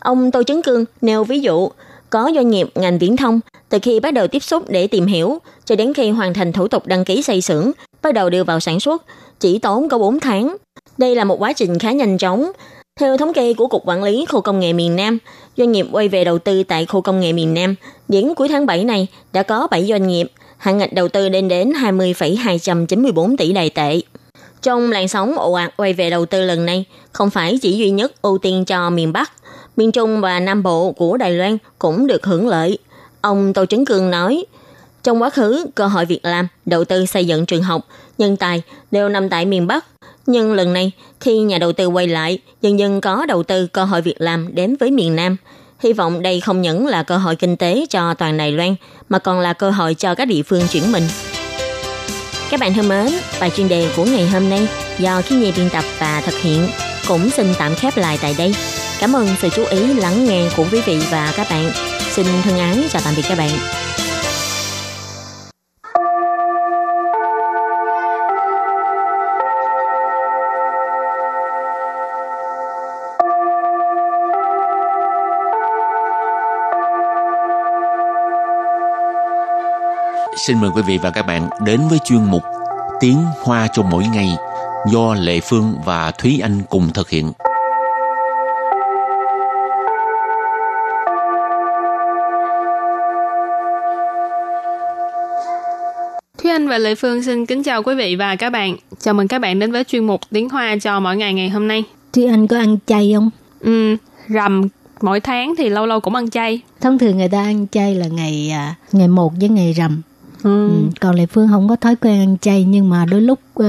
[0.00, 1.70] Ông Tô Chấn Cương nêu ví dụ,
[2.10, 5.38] có doanh nghiệp ngành viễn thông, từ khi bắt đầu tiếp xúc để tìm hiểu,
[5.64, 8.60] cho đến khi hoàn thành thủ tục đăng ký xây xưởng, bắt đầu đưa vào
[8.60, 9.02] sản xuất,
[9.40, 10.56] chỉ tốn có 4 tháng.
[10.98, 12.52] Đây là một quá trình khá nhanh chóng.
[13.00, 15.18] Theo thống kê của Cục Quản lý Khu Công nghệ miền Nam,
[15.56, 17.74] doanh nghiệp quay về đầu tư tại khu công nghệ miền Nam,
[18.08, 21.48] đến cuối tháng 7 này đã có 7 doanh nghiệp hạn ngạch đầu tư lên
[21.48, 24.00] đến 20,294 tỷ đài tệ.
[24.62, 27.90] Trong làn sóng ồ ạt quay về đầu tư lần này, không phải chỉ duy
[27.90, 29.32] nhất ưu tiên cho miền Bắc,
[29.78, 32.78] miền Trung và Nam Bộ của Đài Loan cũng được hưởng lợi.
[33.20, 34.44] Ông Tô Trấn Cương nói,
[35.02, 37.86] trong quá khứ, cơ hội việc làm, đầu tư xây dựng trường học,
[38.18, 39.86] nhân tài đều nằm tại miền Bắc.
[40.26, 43.84] Nhưng lần này, khi nhà đầu tư quay lại, dần dần có đầu tư cơ
[43.84, 45.36] hội việc làm đến với miền Nam–
[45.80, 48.74] Hy vọng đây không những là cơ hội kinh tế cho toàn Đài Loan,
[49.08, 51.02] mà còn là cơ hội cho các địa phương chuyển mình.
[52.50, 53.06] Các bạn thân mến,
[53.40, 56.68] bài chuyên đề của ngày hôm nay do Khi Nhi biên tập và thực hiện
[57.08, 58.54] cũng xin tạm khép lại tại đây.
[59.00, 61.70] Cảm ơn sự chú ý, lắng nghe của quý vị và các bạn.
[62.10, 63.50] Xin thân ái chào tạm biệt các bạn.
[80.46, 82.42] Xin mời quý vị và các bạn đến với chuyên mục
[83.00, 84.28] Tiếng Hoa cho mỗi ngày
[84.92, 87.32] do Lệ Phương và Thúy Anh cùng thực hiện.
[96.68, 98.76] Và Lệ Phương xin kính chào quý vị và các bạn.
[99.00, 101.68] Chào mừng các bạn đến với chuyên mục Tiếng Hoa cho mỗi ngày ngày hôm
[101.68, 101.84] nay.
[102.12, 103.30] Thúy Anh có ăn chay không?
[103.60, 103.96] Ừ,
[104.28, 104.62] rằm
[105.00, 106.60] mỗi tháng thì lâu lâu cũng ăn chay.
[106.80, 110.02] Thông thường người ta ăn chay là ngày à, ngày 1 với ngày rằm.
[110.42, 110.68] Ừ.
[110.68, 110.74] Ừ.
[111.00, 113.66] Còn Lệ Phương không có thói quen ăn chay nhưng mà đôi lúc uh,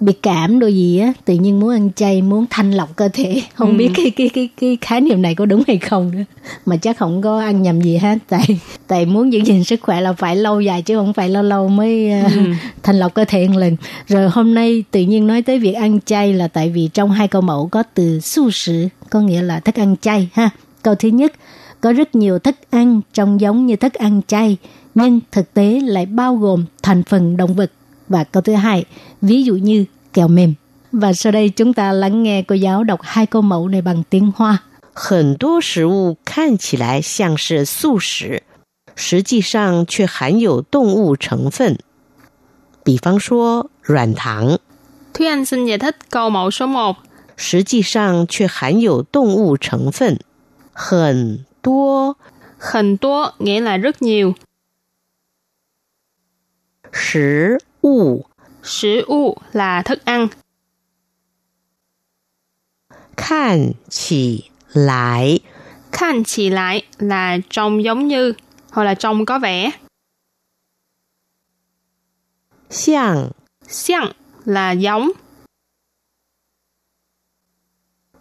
[0.00, 3.42] bị cảm đôi gì á tự nhiên muốn ăn chay muốn thanh lọc cơ thể.
[3.54, 3.76] Không Ừ.
[3.76, 6.22] biết cái cái cái cái khái niệm này có đúng hay không nữa.
[6.66, 10.00] Mà chắc không có ăn nhầm gì hết tại tại muốn giữ gìn sức khỏe
[10.00, 12.40] là phải lâu dài chứ không phải lâu lâu mới uh, Ừ.
[12.82, 13.76] thanh lọc cơ thể một lần.
[14.08, 17.28] Rồi hôm nay tự nhiên nói tới việc ăn chay là tại vì trong hai
[17.28, 20.50] câu mẫu có từ su sử có nghĩa là thức ăn chay ha.
[20.82, 21.32] Câu thứ nhất
[21.80, 24.56] có rất nhiều thức ăn trông giống như thức ăn chay
[24.94, 27.70] nhưng thực tế lại bao gồm thành phần động vật
[28.07, 28.85] và câu thứ hai
[29.21, 30.53] ví dụ như kẹo mềm
[30.91, 34.03] và sau đây chúng ta lắng nghe cô giáo đọc hai câu mẫu này bằng
[34.09, 34.57] tiếng Hoa
[34.95, 38.43] 很多食物看起来像是素食，
[38.95, 41.79] 实际上却含有动物成分。
[42.83, 44.59] 比方说软糖，
[45.13, 46.95] Thúy Anh xin giải thích câu mẫu số 1.
[47.35, 50.19] 实际上却含有动物成分。
[50.73, 52.15] 很多
[52.59, 54.35] Hình tố nghĩa là rất nhiều.
[56.91, 58.25] 食 物
[58.63, 60.29] Sử u là thức ăn.
[63.15, 65.39] 看起来
[65.91, 68.33] Khanh chỉ lại là trông giống như
[68.71, 69.71] hoặc là trông có vẻ.
[72.69, 73.31] 像
[73.67, 74.11] Xiang
[74.45, 75.13] là giống.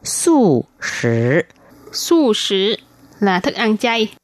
[0.03, 1.47] 素食
[1.93, 2.77] Su sử
[3.21, 4.17] là thức ăn chay.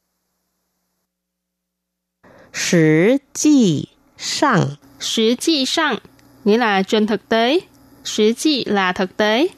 [2.53, 5.99] 实际上 Sử chi sang
[6.45, 7.61] nghĩa là trên thực tế.
[8.05, 9.49] Sử chi là thực tế.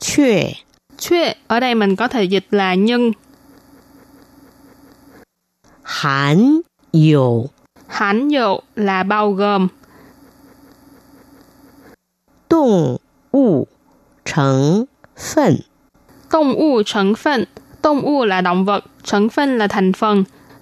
[0.00, 0.54] 却
[0.98, 3.12] Thuê ở đây mình có thể dịch là nhưng.
[5.82, 7.48] 含有
[7.88, 9.68] Hãnh dụ là bao gồm.
[12.48, 13.00] 动
[13.32, 13.68] 物
[14.24, 15.64] 成分。
[16.30, 17.46] Tông u成分.
[17.82, 20.24] Tông u là động vật,成分là thành phần.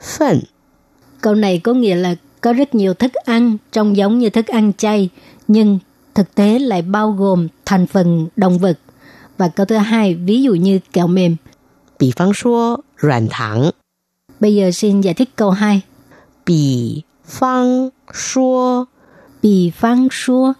[0.00, 0.40] phận.
[1.20, 4.72] Câu này có nghĩa là có rất nhiều thức ăn trông giống như thức ăn
[4.78, 5.08] chay,
[5.48, 5.78] nhưng
[6.14, 8.78] thực tế lại bao gồm thành phần động vật.
[9.38, 11.36] Và câu thứ hai, ví dụ như kẹo mềm.
[11.98, 12.30] Bì phán
[13.30, 13.70] thẳng.
[14.40, 15.80] Bây giờ xin giải thích câu hai.
[16.46, 18.84] Bì phán số.
[19.42, 20.52] Bì phán số,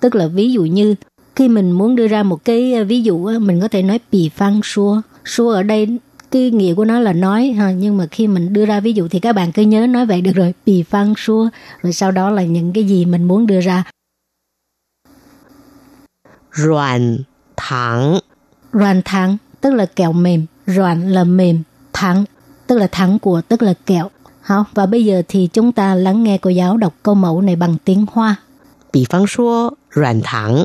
[0.00, 0.94] tức là ví dụ như
[1.36, 4.28] khi mình muốn đưa ra một cái à, ví dụ mình có thể nói bì
[4.28, 5.00] phán số.
[5.24, 5.98] Số ở đây
[6.34, 9.08] cái nghĩa của nó là nói ha nhưng mà khi mình đưa ra ví dụ
[9.08, 10.54] thì các bạn cứ nhớ nói vậy được rồi.
[10.66, 11.48] Bì phăng xua.
[11.82, 13.84] Rồi sau đó là những cái gì mình muốn đưa ra.
[16.52, 17.18] Ruan
[17.56, 18.18] thẳng.
[18.72, 20.46] Ruan thẳng tức là kẹo mềm.
[20.66, 22.24] Ruan là mềm Thẳng
[22.66, 24.10] tức là thẳng của tức là kẹo.
[24.40, 27.56] Hảo, và bây giờ thì chúng ta lắng nghe cô giáo đọc câu mẫu này
[27.56, 28.36] bằng tiếng Hoa.
[28.92, 30.64] Bì phăng xua, ruan thẳng.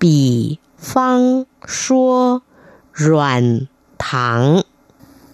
[0.00, 2.38] Bì phăng xua,
[2.94, 3.60] ruan
[3.98, 4.60] thẳng.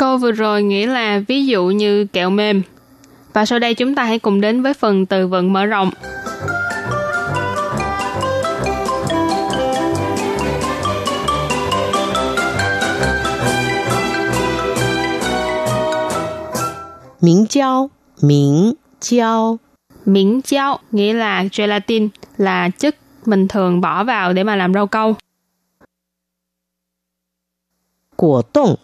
[0.03, 2.63] Câu vừa rồi nghĩa là ví dụ như kẹo mềm.
[3.33, 5.91] Và sau đây chúng ta hãy cùng đến với phần từ vựng mở rộng.
[17.21, 17.91] Minh giao,
[18.23, 19.59] minh giao,
[20.05, 24.87] Miễn cháo nghĩa là gelatin là chất mình thường bỏ vào để mà làm rau
[24.87, 25.15] câu.
[28.17, 28.77] 果冻，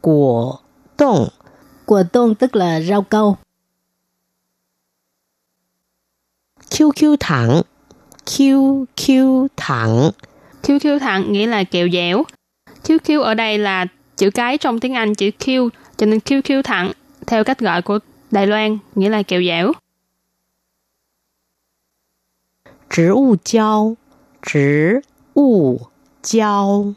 [0.00, 0.60] 果
[0.96, 1.28] 冻，
[1.86, 3.36] Của tôn tức là rau câu.
[6.70, 7.62] QQ thẳng
[8.26, 10.10] QQ thẳng
[10.62, 12.24] QQ thẳng nghĩa là kẹo dẻo.
[12.82, 16.92] QQ ở đây là chữ cái trong tiếng Anh chữ Q, cho nên QQ thẳng
[17.26, 17.98] theo cách gọi của
[18.30, 19.72] Đài Loan nghĩa là kẹo dẻo.
[22.88, 23.96] 植物胶，
[24.42, 25.02] 植
[25.34, 25.90] 物
[26.22, 26.94] 胶，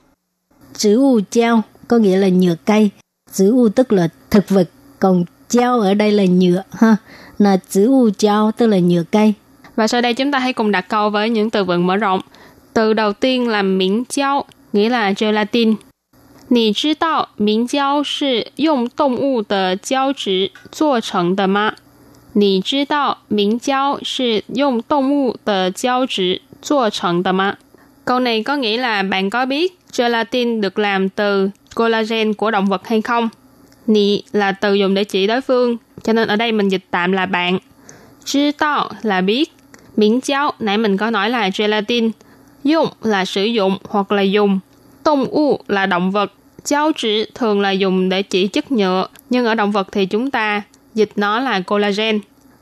[0.73, 2.89] Chữ u chao có nghĩa là nhựa cây.
[3.33, 6.95] Chữ u tức là thực vật, còn chao ở đây là nhựa ha.
[7.37, 9.33] Là chữ u chao tức là nhựa cây.
[9.75, 12.21] Và sau đây chúng ta hãy cùng đặt câu với những từ vựng mở rộng.
[12.73, 15.75] Từ đầu tiên là miếng胶, nghĩa là gelatin.
[16.51, 21.75] 你知道明胶是用动物的胶质做成的吗？
[22.33, 27.57] 你知道明胶是用动物的胶质做成的吗？
[28.05, 32.88] Câu này có nghĩa là bạn có biết gelatin được làm từ collagen của động vật
[32.88, 33.28] hay không?
[33.86, 37.12] Nị là từ dùng để chỉ đối phương, cho nên ở đây mình dịch tạm
[37.12, 37.58] là bạn.
[38.24, 39.52] Chưa to là biết.
[39.96, 42.10] Miễn cháo, nãy mình có nói là gelatin.
[42.64, 44.60] Dùng là sử dụng hoặc là dùng.
[45.02, 46.32] Tông u là động vật.
[46.64, 50.30] Cháo chỉ thường là dùng để chỉ chất nhựa, nhưng ở động vật thì chúng
[50.30, 50.62] ta
[50.94, 52.20] dịch nó là collagen.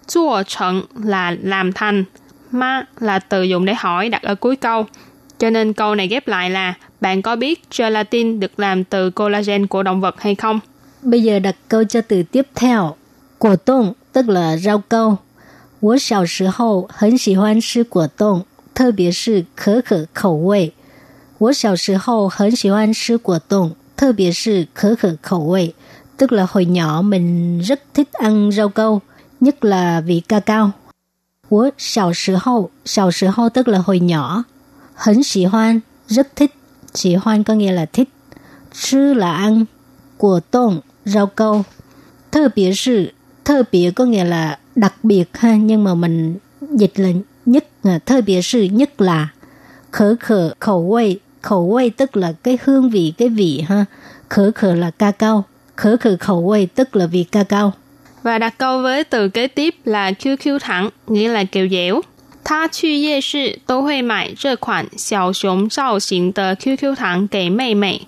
[0.09, 2.05] Chua trận là làm thành.
[2.51, 4.87] Ma là từ dùng để hỏi đặt ở cuối câu.
[5.39, 9.68] Cho nên câu này ghép lại là bạn có biết gelatin được làm từ collagen
[9.68, 10.60] của động vật hay không?
[11.02, 12.96] Bây giờ đặt câu cho từ tiếp theo.
[13.38, 15.18] Quả tông tức là rau câu.
[15.80, 20.74] 我小时候很喜欢吃果冻，特别是可可口味。
[21.38, 25.76] 我小时候很喜欢吃果冻，特别是可可口味。
[26.18, 29.02] Tức là hồi nhỏ mình rất thích ăn rau câu,
[29.40, 30.72] nhất là vị ca cao.
[31.50, 34.46] 我小时候，小时候 tức là hồi nhỏ.
[34.96, 36.52] 很喜欢 rất thích,
[36.93, 38.09] chỉ hoan có nghĩa là thích.
[38.75, 39.65] Chứ là ăn,
[40.17, 41.63] của tông, rau câu.
[42.31, 43.13] Thơ biệt sự,
[43.45, 47.09] thơ biệt có nghĩa là đặc biệt ha, nhưng mà mình dịch là
[47.47, 47.67] nhất,
[48.07, 49.29] thơ biệt sự nhất là
[49.91, 53.85] khở khở khẩu quay, khẩu quay tức là cái hương vị, cái vị ha.
[54.29, 55.45] Khở khở là ca cao,
[55.77, 57.73] khở khở khẩu quay tức là vị ca cao.
[58.23, 62.01] Và đặt câu với từ kế tiếp là chưa khiêu thẳng, nghĩa là kiều dẻo.
[62.44, 68.08] 他去夜市都会买这款小熊造型的 QQ 糖给妹妹。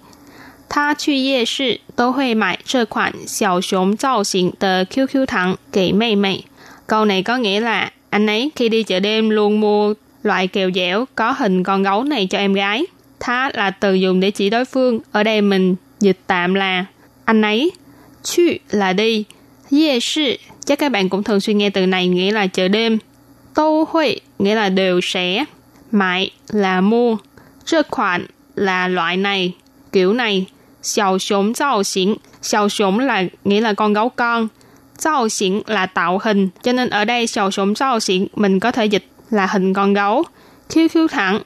[0.69, 6.45] 他去夜市都会买这款小熊造型的 QQ 糖给妹妹。
[6.87, 11.05] Câu này có nghĩa là anh ấy khi đi chợ đêm luôn mua loại kẹo dẻo
[11.15, 12.85] có hình con gấu này cho em gái.
[13.19, 14.99] Thá là từ dùng để chỉ đối phương.
[15.11, 16.85] Ở đây mình dịch tạm là
[17.25, 17.71] anh ấy.
[18.23, 19.23] Chu là đi.
[19.71, 22.97] Ye sư, chắc các bạn cũng thường xuyên nghe từ này nghĩa là chợ đêm.
[23.54, 25.44] câu hội nghĩa là đều sẽ,
[25.90, 27.16] mãi là mua,
[27.64, 29.52] trơ khoản là loại này,
[29.92, 30.46] kiểu này,
[30.82, 34.48] xiao xóm 造型, xiao xóm là nghĩa là con gấu con,
[35.02, 38.70] tạo hình là tạo hình, cho nên ở đây xiao xóm tạo hình mình có
[38.70, 40.24] thể dịch là hình con gấu,
[40.68, 41.40] khiêu khiêu thẳng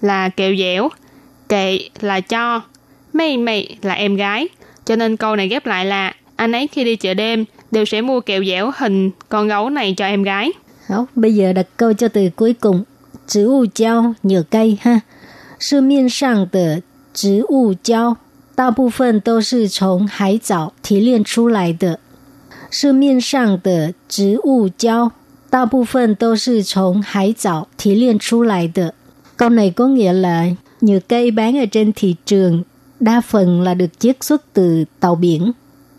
[0.00, 0.88] là kẹo dẻo,
[1.48, 2.60] kệ là cho,
[3.12, 4.48] mây mây là em gái.
[4.86, 8.00] Cho nên câu này ghép lại là anh ấy khi đi chợ đêm đều sẽ
[8.00, 10.52] mua kẹo dẻo hình con gấu này cho em gái.
[10.89, 12.83] Đó, bây giờ đặt câu cho từ cuối cùng.
[13.29, 15.01] 植物胶 nhựa cây ha.
[15.59, 16.81] 市面上的
[17.13, 18.17] 植物胶
[18.55, 21.99] 大部分都是从海藻提炼出来的。
[22.71, 25.11] 市面上的植物胶
[25.49, 28.93] 大部分都是从海藻提炼出来的。
[29.37, 30.45] Câu này có nghĩa là
[30.81, 32.63] nhựa cây bán ở trên thị trường
[32.99, 35.51] đa phần là được chiết xuất từ tàu biển.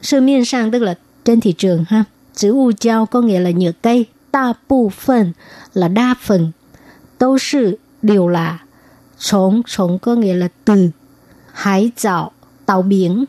[0.02, 2.04] Sự miên sang tức là trên thị trường ha.
[2.34, 4.06] Chữ u giao có nghĩa là nhựa cây.
[4.35, 5.31] Đa bộ phận
[5.73, 6.51] là đa phần.
[8.01, 8.59] Đều là.
[9.19, 10.89] Chống, chống có nghĩa là từ.
[11.53, 12.31] Hải dạo,
[12.65, 13.25] tàu biển.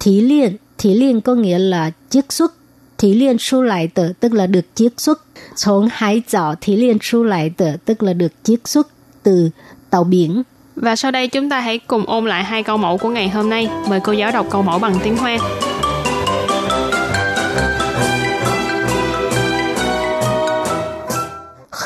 [0.00, 2.54] Thí liên, thí liên có nghĩa là chiết xuất.
[2.98, 5.22] Thí liên xuất lại tờ tức là được chiết xuất.
[5.56, 8.88] Chống hải dạo thí liên xuất lại tờ tức là được chiết xuất
[9.22, 9.50] từ
[9.90, 10.42] tàu biển.
[10.76, 13.50] Và sau đây chúng ta hãy cùng ôn lại hai câu mẫu của ngày hôm
[13.50, 13.70] nay.
[13.88, 15.38] Mời cô giáo đọc câu mẫu bằng tiếng Hoa.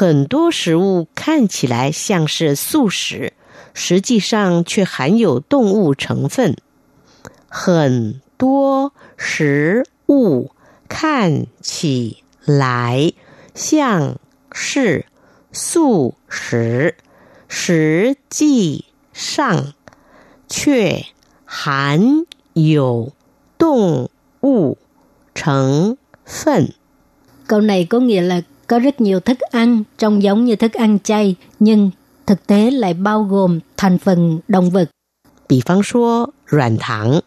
[0.03, 3.35] 很多食物看起来像是素食，
[3.73, 6.57] 实际上却含有动物成分。
[7.49, 10.51] 很多食物
[10.89, 13.13] 看起来
[13.55, 14.17] 像
[14.51, 15.07] 是
[15.53, 16.97] 素食，
[17.47, 19.73] 实际上
[20.49, 21.07] 却
[21.45, 23.13] 含有
[23.57, 24.11] 动
[24.43, 24.79] 物
[25.33, 26.75] 成分。
[27.47, 31.37] Câu này có nghĩa là có rất nhiều thức ăn trông giống như thức ăn chay
[31.59, 31.91] nhưng
[32.27, 34.91] thực tế lại bao gồm thành phần động vật.
[35.49, 37.21] Bì phang số, ruạn thẳng.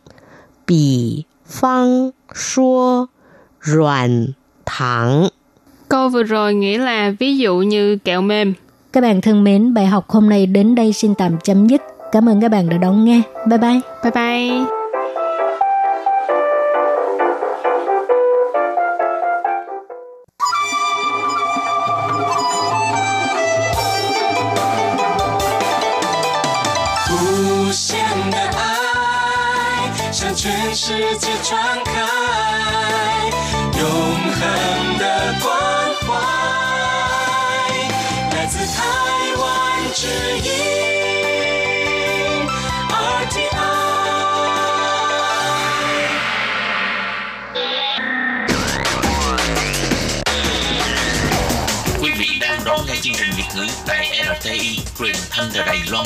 [0.67, 3.05] Bì phang số,
[3.63, 4.27] ruạn
[4.65, 5.27] thẳng.
[5.89, 8.53] Câu vừa rồi nghĩa là ví dụ như kẹo mềm.
[8.93, 11.81] Các bạn thân mến, bài học hôm nay đến đây xin tạm chấm dứt.
[12.11, 13.21] Cảm ơn các bạn đã đón nghe.
[13.49, 13.79] Bye bye.
[14.03, 14.84] Bye bye.
[30.85, 30.91] Quý
[52.17, 56.05] vị đang đón nghe chương trình Việt ngữ tại RTI truyền thanh từ Đài Loan.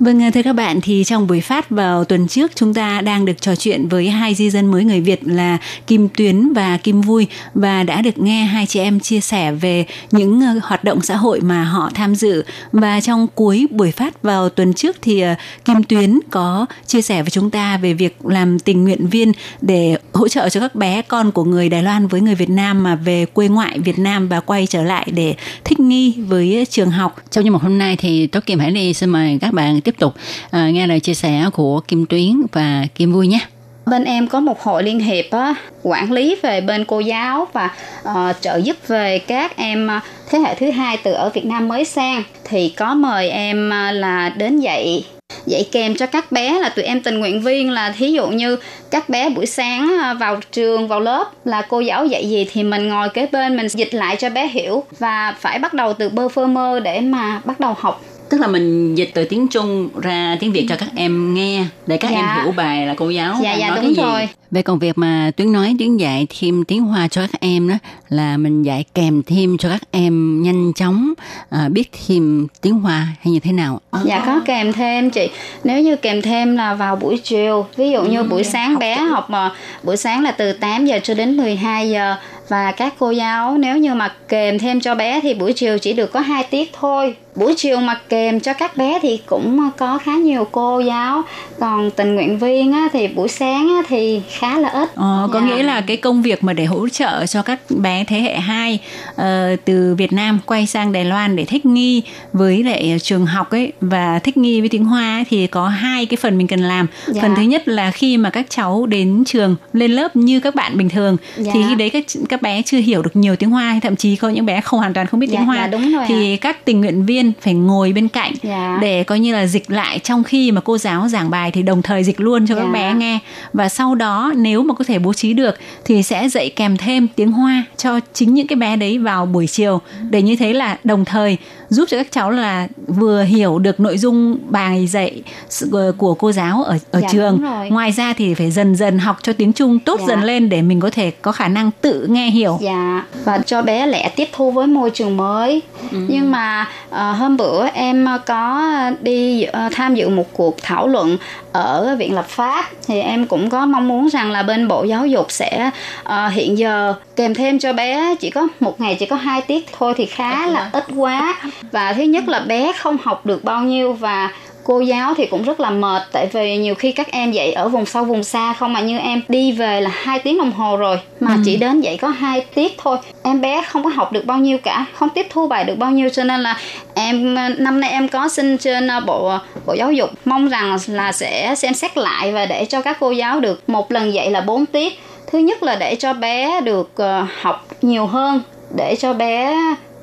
[0.00, 3.40] Vâng, thưa các bạn, thì trong buổi phát vào tuần trước chúng ta đang được
[3.40, 7.26] trò chuyện với hai di dân mới người Việt là Kim Tuyến và Kim Vui
[7.54, 11.16] và đã được nghe hai chị em chia sẻ về những ờ, hoạt động xã
[11.16, 15.34] hội mà họ tham dự và trong cuối buổi phát vào tuần trước thì ờ,
[15.64, 19.96] Kim Tuyến có chia sẻ với chúng ta về việc làm tình nguyện viên để
[20.12, 22.94] hỗ trợ cho các bé con của người Đài Loan với người Việt Nam mà
[22.94, 25.34] về quê ngoại Việt Nam và quay trở lại để
[25.64, 27.22] thích nghi với trường học.
[27.30, 29.98] Trong như một hôm nay thì Tố Kim hãy đi xin mời các bạn tiếp
[29.98, 30.14] tục.
[30.50, 33.38] À, nghe lời chia sẻ của Kim Tuyến và Kim Vui nhé.
[33.86, 37.70] Bên em có một hội liên hiệp á, quản lý về bên cô giáo và
[38.08, 41.68] uh, trợ giúp về các em ờ, thế hệ thứ hai từ ở Việt Nam
[41.68, 42.22] mới sang.
[42.44, 45.04] Thì có mời em ờ, là đến dạy
[45.46, 48.56] dạy kèm cho các bé là tụi em tình nguyện viên là thí dụ như
[48.90, 52.88] các bé buổi sáng vào trường vào lớp là cô giáo dạy gì thì mình
[52.88, 56.28] ngồi kế bên mình dịch lại cho bé hiểu và phải bắt đầu từ bơ
[56.28, 60.36] phơ mơ để mà bắt đầu học tức là mình dịch từ tiếng Trung ra
[60.40, 62.16] tiếng Việt cho các em nghe để các Dạ.
[62.16, 64.02] em hiểu bài là cô giáo Dạ, dạ, nói đúng cái gì.
[64.02, 64.28] rồi.
[64.50, 67.74] Về còn việc mà Tuyến nói Tuyến dạy thêm tiếng Hoa cho các em đó
[68.08, 71.12] là mình dạy kèm thêm cho các em nhanh chóng
[71.50, 73.80] à, biết thêm tiếng Hoa hay như thế nào?
[74.04, 75.28] Dạ có kèm thêm chị.
[75.64, 79.30] Nếu như kèm thêm là vào buổi chiều, ví dụ như buổi sáng bé học
[79.30, 79.50] mà
[79.82, 82.14] buổi sáng là từ 8 giờ cho đến 12 giờ
[82.48, 85.92] và các cô giáo nếu như mà kèm thêm cho bé thì buổi chiều chỉ
[85.92, 87.14] được có 2 tiết thôi.
[87.34, 91.22] Buổi chiều mà kèm cho các bé thì cũng có khá nhiều cô giáo,
[91.60, 94.88] còn tình nguyện viên á, thì buổi sáng á, thì khá là ít.
[94.94, 95.46] Ờ, có Dạ.
[95.46, 98.78] nghĩa là cái công việc mà để hỗ trợ cho các bé thế hệ 2
[99.16, 103.50] ờ, từ Việt Nam quay sang Đài Loan để thích nghi với lại trường học
[103.50, 106.60] ấy và thích nghi với tiếng Hoa ấy, thì có hai cái phần mình cần
[106.60, 106.86] làm.
[107.06, 107.22] Dạ.
[107.22, 110.78] Phần thứ nhất là khi mà các cháu đến trường lên lớp như các bạn
[110.78, 111.50] bình thường Dạ.
[111.54, 114.16] thì khi đấy các các bé chưa hiểu được nhiều tiếng Hoa hay thậm chí
[114.16, 116.36] có những bé không hoàn toàn không biết Dạ, tiếng Hoa dạ, đúng rồi thì
[116.36, 118.78] các tình nguyện viên phải ngồi bên cạnh Dạ.
[118.80, 121.82] để coi như là dịch lại trong khi mà cô giáo giảng bài thì đồng
[121.82, 122.72] thời dịch luôn cho các Dạ.
[122.72, 123.18] bé nghe
[123.52, 127.08] và sau đó nếu mà có thể bố trí được thì sẽ dạy kèm thêm
[127.16, 129.80] tiếng Hoa cho chính những cái bé đấy vào buổi chiều.
[130.10, 131.38] Để như thế là đồng thời
[131.70, 136.32] giúp cho các cháu là vừa hiểu được nội dung bài dạy sự- của cô
[136.32, 137.40] giáo ở ở Dạ, trường.
[137.70, 140.06] ngoài ra thì phải dần dần học cho tiếng Trung tốt Dạ.
[140.08, 142.58] dần lên để mình có thể có khả năng tự nghe hiểu.
[142.62, 145.62] Dạ và cho bé lẻ tiếp thu với môi trường mới.
[145.90, 148.70] Nhưng mà ờ, hôm bữa em có
[149.02, 151.16] đi ờ, tham dự một cuộc thảo luận
[151.52, 155.06] ở viện lập pháp thì em cũng có mong muốn rằng là bên bộ giáo
[155.06, 155.70] dục sẽ
[156.02, 159.66] ờ, hiện giờ kèm thêm cho bé chỉ có một ngày chỉ có hai tiết
[159.78, 161.34] thôi thì khá là ít quá
[161.72, 164.30] và thứ nhất là bé không học được bao nhiêu và
[164.64, 167.68] cô giáo thì cũng rất là mệt tại vì nhiều khi các em dạy ở
[167.68, 170.76] vùng sâu vùng xa không mà như em đi về là hai tiếng đồng hồ
[170.76, 171.40] rồi mà Ừ.
[171.44, 172.96] chỉ đến dạy có hai tiết thôi.
[173.22, 175.90] Em bé không có học được bao nhiêu cả không tiếp thu bài được bao
[175.90, 176.58] nhiêu cho nên là
[176.94, 179.32] em năm nay em có xin trên ờ, bộ
[179.66, 180.10] bộ giáo dục.
[180.24, 183.92] Mong rằng là sẽ xem xét lại và để cho các cô giáo được một
[183.92, 185.00] lần dạy là 4 tiết.
[185.32, 188.40] Thứ nhất là để cho bé được ờ, học nhiều hơn
[188.76, 189.56] để cho bé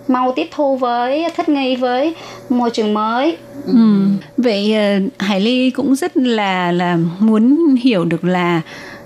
[0.08, 2.16] mau tiếp thu với thích nghi với
[2.50, 3.38] môi trường mới.
[3.66, 4.08] Ừ.
[4.38, 8.62] Vậy ờ, Hải Ly cũng rất là là muốn hiểu được là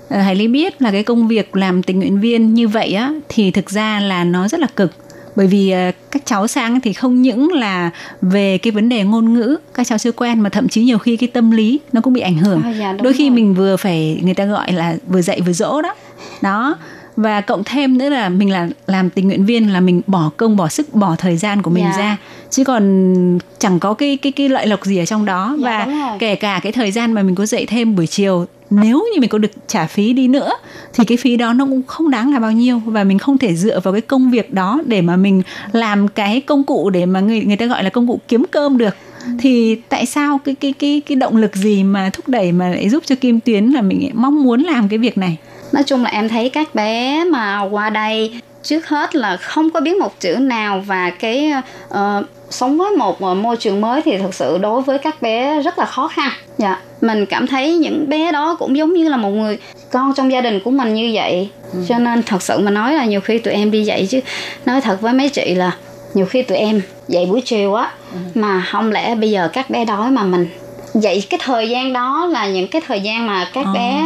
[0.10, 3.14] ờ, Hải Ly biết là cái công việc làm tình nguyện viên như vậy á
[3.30, 4.91] thì thực ra là nó rất là cực.
[5.36, 7.89] Bởi vì ờ, các cháu sang thì không những là
[8.22, 11.18] về cái vấn đề ngôn ngữ các cháu chưa quen mà thậm chí nhiều khi
[11.18, 12.62] cái tâm lý nó cũng bị ảnh hưởng.
[12.62, 13.36] À, dạ, đôi khi rồi.
[13.36, 15.95] mình vừa phải người ta gọi là vừa dạy vừa dỗ đó.
[16.41, 16.78] Đó
[17.20, 20.57] và cộng thêm nữa là mình là làm tình nguyện viên là mình bỏ công
[20.57, 21.97] bỏ sức bỏ thời gian của mình Dạ.
[21.97, 22.17] ra.
[22.49, 25.55] Chứ còn chẳng có cái cái cái lợi lộc gì ở trong đó.
[25.59, 29.05] Dạ, và kể cả cái thời gian mà mình có dạy thêm buổi chiều nếu
[29.13, 30.51] như mình có được trả phí đi nữa
[30.93, 32.82] thì cái phí đó nó cũng không đáng là bao nhiêu.
[32.86, 35.41] Và mình không thể dựa vào cái công việc đó để mà mình
[35.72, 38.78] làm cái công cụ để mà người người ta gọi là công cụ kiếm cơm
[38.78, 38.95] được.
[39.39, 42.89] Thì tại sao cái cái cái cái động lực gì mà thúc đẩy mà lại
[42.89, 45.38] giúp cho Kim Tuyến là mình mong muốn làm cái việc này
[45.72, 49.80] nói chung là em thấy các bé mà qua đây trước hết là không có
[49.82, 51.51] biết một chữ nào và cái
[51.89, 55.61] ờ, sống với một ờ, môi trường mới thì thực sự đối với các bé
[55.61, 56.32] rất là khó khăn.
[56.57, 59.57] Dạ mình cảm thấy những bé đó cũng giống như là một người
[59.91, 61.49] con trong gia đình của mình như vậy.
[61.88, 64.20] Cho nên thật sự mà nói là nhiều khi tụi em đi dạy chứ
[64.65, 65.72] nói thật với mấy chị là
[66.13, 67.91] nhiều khi tụi em dạy buổi chiều á
[68.36, 70.47] mà không lẽ bây giờ các bé đói mà mình
[70.93, 73.74] dạy cái thời gian đó là những cái thời gian mà các Ờ.
[73.74, 74.03] bé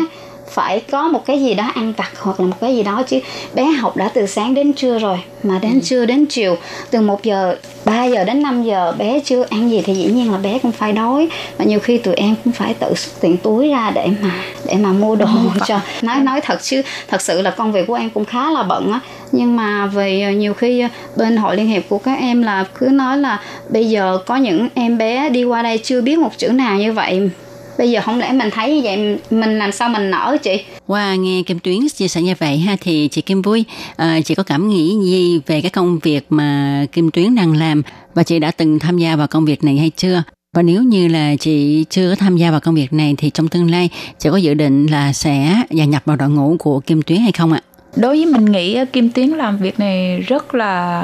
[0.53, 3.19] phải có một cái gì đó ăn vặt hoặc là một cái gì đó chứ
[3.53, 6.57] bé học đã từ sáng đến trưa rồi mà đến trưa đến chiều
[6.91, 10.31] từ 1 giờ 3 giờ đến 5 giờ bé chưa ăn gì thì dĩ nhiên
[10.31, 11.27] là bé cũng phải đói.
[11.57, 14.31] Và nhiều khi tụi em cũng phải tự xuất tiền túi ra để mà
[14.65, 15.27] để mà mua đồ
[15.67, 18.63] cho nói nói thật chứ thật sự là công việc của em cũng khá là
[18.63, 18.99] bận á.
[19.31, 20.83] Nhưng mà về nhiều khi
[21.15, 23.39] bên hội liên hiệp của các em là cứ nói là
[23.69, 26.93] bây giờ có những em bé đi qua đây chưa biết một chữ nào như
[26.93, 27.29] vậy
[27.77, 31.15] bây giờ không lẽ mình thấy như vậy mình làm sao mình nở chị Qua
[31.15, 33.63] nghe Kim Tuyến chia sẻ như vậy ha thì chị Kim vui
[33.95, 37.81] à, chị có cảm nghĩ gì về cái công việc mà Kim Tuyến đang làm
[38.13, 40.23] và chị đã từng tham gia vào công việc này hay chưa?
[40.55, 43.47] Và nếu như là chị chưa có tham gia vào công việc này thì trong
[43.47, 47.01] tương lai chị có dự định là sẽ gia nhập vào đội ngũ của Kim
[47.01, 47.61] Tuyến hay không ạ?
[47.95, 51.03] đối với mình nghĩ Kim Tuyến làm việc này rất là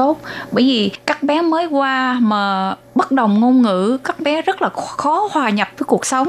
[0.00, 0.20] tốt.
[0.52, 4.68] Bởi vì các bé mới qua mà bất đồng ngôn ngữ các bé rất là
[4.68, 6.28] khó hòa nhập với cuộc sống.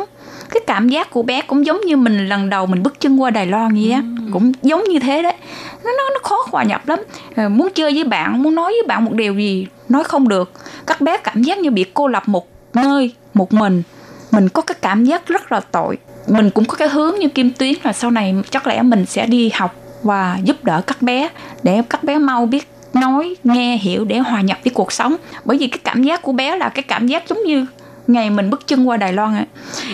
[0.49, 3.29] Cái cảm giác của bé cũng giống như mình lần đầu mình bước chân qua
[3.29, 4.01] Đài Loan vậy á
[4.33, 5.33] cũng giống như thế đấy.
[5.83, 6.99] Nó nó nó khó hòa nhập lắm.
[7.35, 10.51] Ờ, muốn chơi với bạn muốn nói với bạn một điều gì nói không được.
[10.87, 13.83] Các bé cảm giác như bị cô lập một nơi một mình.
[14.31, 15.97] Mình có cái cảm giác rất là tội.
[16.27, 19.25] Mình cũng có cái hướng như kim tuyến là sau này chắc lẽ mình sẽ
[19.25, 21.29] đi học và giúp đỡ các bé
[21.63, 25.15] để các bé mau biết nói nghe hiểu để hòa nhập với cuộc sống.
[25.45, 27.65] Bởi vì cái cảm giác của bé là cái cảm giác giống như
[28.07, 29.45] ngày mình bước chân qua Đài Loan ạ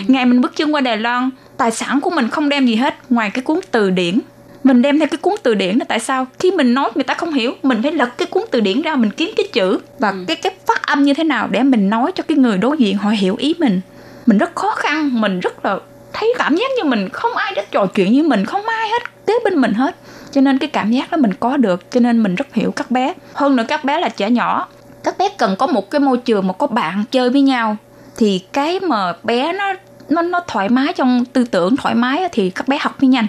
[0.08, 2.94] ngày mình bước chân qua Đài Loan tài sản của mình không đem gì hết
[3.10, 4.18] ngoài cái cuốn từ điển.
[4.64, 6.26] Mình đem theo cái cuốn từ điển là tại sao?
[6.38, 7.52] Khi mình nói người ta không hiểu.
[7.62, 9.78] Mình phải lật cái cuốn từ điển ra mình kiếm cái chữ.
[9.98, 12.76] Và cái cái phát âm như thế nào để mình nói cho cái người đối
[12.78, 13.80] diện họ hiểu ý mình.
[14.26, 15.78] Mình rất khó khăn mình rất là
[16.12, 19.26] thấy cảm giác như mình không ai đến trò chuyện với mình không ai hết
[19.26, 19.96] kế bên mình hết
[20.30, 22.90] cho nên cái cảm giác đó mình có được cho nên mình rất hiểu các
[22.90, 23.14] bé.
[23.34, 24.68] Hơn nữa các bé là trẻ nhỏ.
[25.04, 27.76] Các bé cần có một cái môi trường mà có bạn chơi với nhau.
[28.16, 29.74] Thì cái mà bé nó
[30.08, 33.26] nó nó thoải mái trong tư tưởng thoải mái thì các bé học mới nhanh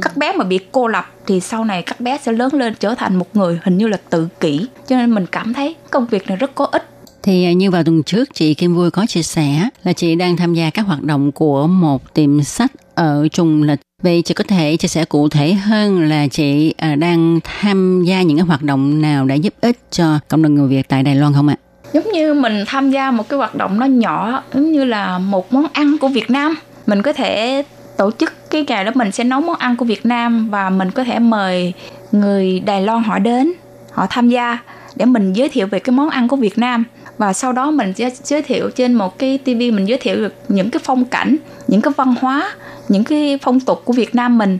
[0.00, 2.94] các bé mà bị cô lập thì sau này các bé sẽ lớn lên trở
[2.94, 4.66] thành một người hình như là tự kỷ.
[4.88, 6.88] Cho nên mình cảm thấy công việc này rất có ích.
[7.22, 10.36] Thì à, như vào tuần trước chị Kim Vui có chia sẻ là chị đang
[10.36, 13.80] tham gia các hoạt động của một tiệm sách ở trùng Lịch.
[14.02, 18.22] Vậy chị có thể chia sẻ cụ thể hơn là chị à, đang tham gia
[18.22, 21.14] những cái hoạt động nào đã giúp ích cho cộng đồng người Việt tại Đài
[21.14, 21.56] Loan không ạ?
[21.92, 25.52] giống như mình tham gia một cái hoạt động nó nhỏ, giống như là một
[25.52, 26.54] món ăn của Việt Nam
[26.86, 27.62] mình có thể
[27.96, 30.90] tổ chức cái ngày đó mình sẽ nấu món ăn của Việt Nam và mình
[30.90, 31.72] có thể mời
[32.12, 33.52] người Đài Loan họ đến,
[33.92, 34.58] họ tham gia
[34.96, 36.84] để mình giới thiệu về cái món ăn của Việt Nam
[37.22, 40.34] và sau đó mình sẽ giới thiệu trên một cái TV mình giới thiệu được
[40.48, 41.36] những cái phong cảnh
[41.68, 42.52] những cái văn hóa
[42.88, 44.58] những cái phong tục của Việt Nam mình.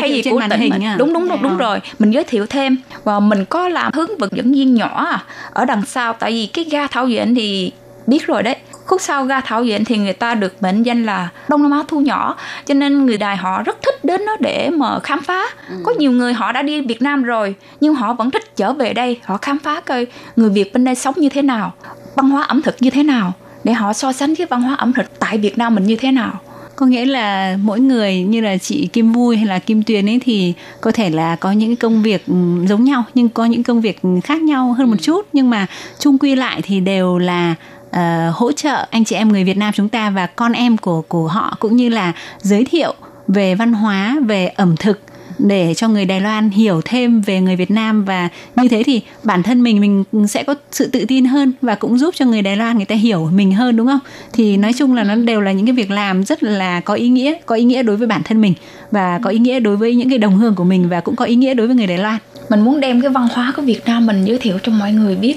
[0.00, 0.84] Hay, gì của màn tỉnh hình mình.
[0.84, 0.96] à?
[0.98, 1.58] đúng đúng đúng đúng À.
[1.58, 1.80] rồi.
[1.98, 2.76] Mình giới thiệu thêm.
[3.04, 6.12] Và mình có làm hướng vận dẫn viên nhỏ à, ở đằng sau.
[6.12, 7.72] Tại vì cái ga thảo diễn thì
[8.06, 8.56] biết rồi đấy
[8.90, 11.82] khúc sau ga thảo diễn thì người ta được mệnh danh là đông nam á
[11.88, 12.36] thu nhỏ.
[12.66, 15.42] Cho nên người đài họ rất thích đến đó để mà khám phá.
[15.84, 18.92] Có nhiều người họ đã đi việt nam rồi nhưng họ vẫn thích trở về
[18.92, 21.72] đây họ khám phá coi người việt bên đây sống như thế nào
[22.14, 23.32] văn hóa ẩm thực như thế nào
[23.64, 26.12] để họ so sánh cái văn hóa ẩm thực tại việt nam mình như thế
[26.12, 26.40] nào.
[26.76, 30.20] Có nghĩa là mỗi người như là chị Kim Vui hay là Kim Tuyền ấy
[30.24, 32.34] thì có thể là có những cái công việc ừ,
[32.68, 35.26] giống nhau nhưng có những công việc khác nhau hơn một chút.
[35.32, 35.66] Nhưng mà
[35.98, 37.54] chung quy lại thì đều là
[37.96, 41.02] uh, hỗ trợ anh chị em người Việt Nam chúng ta và con em của
[41.02, 42.94] của họ cũng như là giới thiệu
[43.28, 45.00] về văn hóa về ẩm thực
[45.38, 49.02] để cho người Đài Loan hiểu thêm về người Việt Nam và như thế thì
[49.22, 52.42] bản thân mình mình sẽ có sự tự tin hơn và cũng giúp cho người
[52.42, 53.98] Đài Loan người ta hiểu mình hơn đúng không?
[54.32, 57.08] Thì nói chung là nó đều là những cái việc làm rất là có ý
[57.08, 58.54] nghĩa, có ý nghĩa đối với bản thân mình
[58.90, 61.24] và có ý nghĩa đối với những cái đồng hương của mình và cũng có
[61.24, 62.18] ý nghĩa đối với người Đài Loan.
[62.48, 65.16] mình muốn đem cái văn hóa của Việt Nam mình giới thiệu cho mọi người
[65.16, 65.36] biết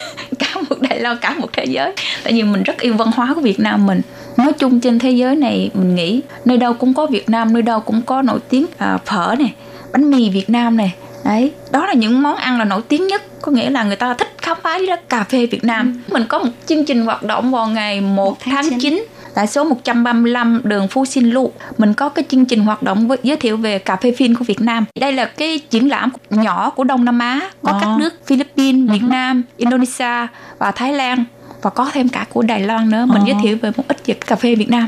[0.70, 1.94] một Đài Loan cả một thế giới.
[2.24, 4.02] Tại vì mình rất yêu văn hóa của Việt Nam mình.
[4.38, 7.62] Nói chung trên thế giới này mình nghĩ nơi đâu cũng có Việt Nam nơi
[7.62, 9.54] đâu cũng có nổi tiếng à, phở này
[9.94, 10.94] bánh mì Việt Nam này.
[11.26, 13.22] Đấy đó là những món ăn là nổi tiếng nhất.
[13.42, 16.04] Có nghĩa là người ta thích khám phá với cà phê Việt Nam.
[16.08, 16.14] Ừ.
[16.14, 18.80] mình có một chương trình hoạt động vào ngày 1 tháng, tháng 9.
[18.80, 21.52] 9 tại số 135 đường Phú Sinh Lu.
[21.78, 24.46] Mình có cái chương trình hoạt động với, giới thiệu về cà phê phin của
[24.46, 24.86] Việt Nam.
[25.00, 27.80] Đây là cái triển lãm nhỏ của Đông Nam Á, có à.
[27.82, 29.10] các nước Philippines, Việt uh-huh.
[29.10, 30.28] Nam, Indonesia
[30.58, 31.26] và Thái Lan
[31.64, 33.28] và có thêm cả của Đài Loan nữa mình oh.
[33.28, 34.88] giới thiệu về một ít về cà phê Việt Nam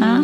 [0.00, 0.18] đó.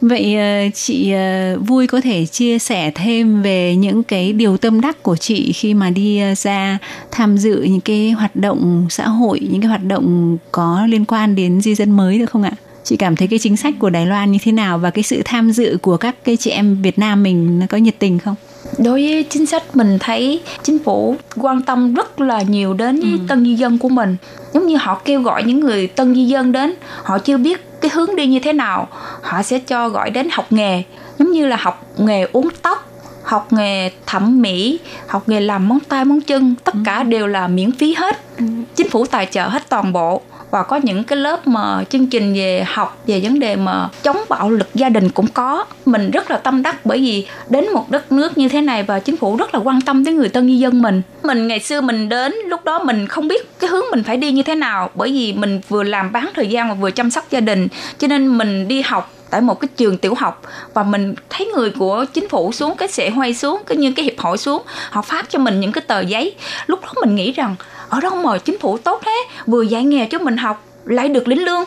[0.00, 4.80] vậy ờ, chị ờ, vui có thể chia sẻ thêm về những cái điều tâm
[4.80, 6.78] đắc của chị khi mà đi ờ, ra
[7.10, 11.34] tham dự những cái hoạt động xã hội những cái hoạt động có liên quan
[11.34, 12.52] đến di dân mới được không ạ
[12.84, 15.22] chị cảm thấy cái chính sách của Đài Loan như thế nào và cái sự
[15.24, 18.34] tham dự của các cái chị em Việt Nam mình nó có nhiệt tình không?
[18.78, 23.08] đối với chính sách mình thấy chính phủ quan tâm rất là nhiều đến ừ.
[23.28, 24.16] tân di dân của mình
[24.54, 27.90] giống như họ kêu gọi những người tân di dân đến họ chưa biết cái
[27.94, 28.88] hướng đi như thế nào
[29.22, 30.82] họ sẽ cho gọi đến học nghề
[31.18, 32.90] giống như là học nghề uống tóc
[33.22, 37.02] học nghề thẩm mỹ học nghề làm móng tay móng chân tất cả ừ.
[37.02, 38.44] đều là miễn phí hết ừ.
[38.76, 40.22] chính phủ tài trợ hết toàn bộ
[40.54, 44.16] và có những cái lớp mà chương trình về học về vấn đề mà chống
[44.28, 45.64] bạo lực gia đình cũng có.
[45.86, 48.98] Mình rất là tâm đắc bởi vì đến một đất nước như thế này và
[48.98, 51.02] chính phủ rất là quan tâm tới người tân di dân mình.
[51.22, 54.32] Mình ngày xưa mình đến, lúc đó mình không biết cái hướng mình phải đi
[54.32, 57.30] như thế nào bởi vì mình vừa làm bán thời gian và vừa chăm sóc
[57.30, 57.68] gia đình.
[57.98, 60.42] Cho nên mình đi học tại một cái trường tiểu học
[60.74, 64.04] và mình thấy người của chính phủ xuống cái sẽ hoay xuống cái như cái
[64.04, 66.34] hiệp hội xuống họ phát cho mình những cái tờ giấy.
[66.66, 67.56] Lúc đó mình nghĩ rằng
[67.88, 69.24] ở đâu mà chính phủ tốt thế?
[69.46, 71.64] Vừa dạy nghề cho mình học lại được lĩnh lương.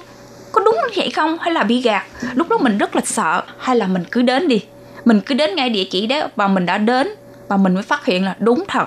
[0.52, 1.38] Có đúng vậy không?
[1.42, 2.06] Hay là bị gạt?
[2.34, 4.64] Lúc đó mình rất là sợ hay là mình cứ đến đi.
[5.06, 7.08] Mình cứ đến ngay địa chỉ đó và mình đã đến
[7.48, 8.86] và mình mới phát hiện là đúng thật.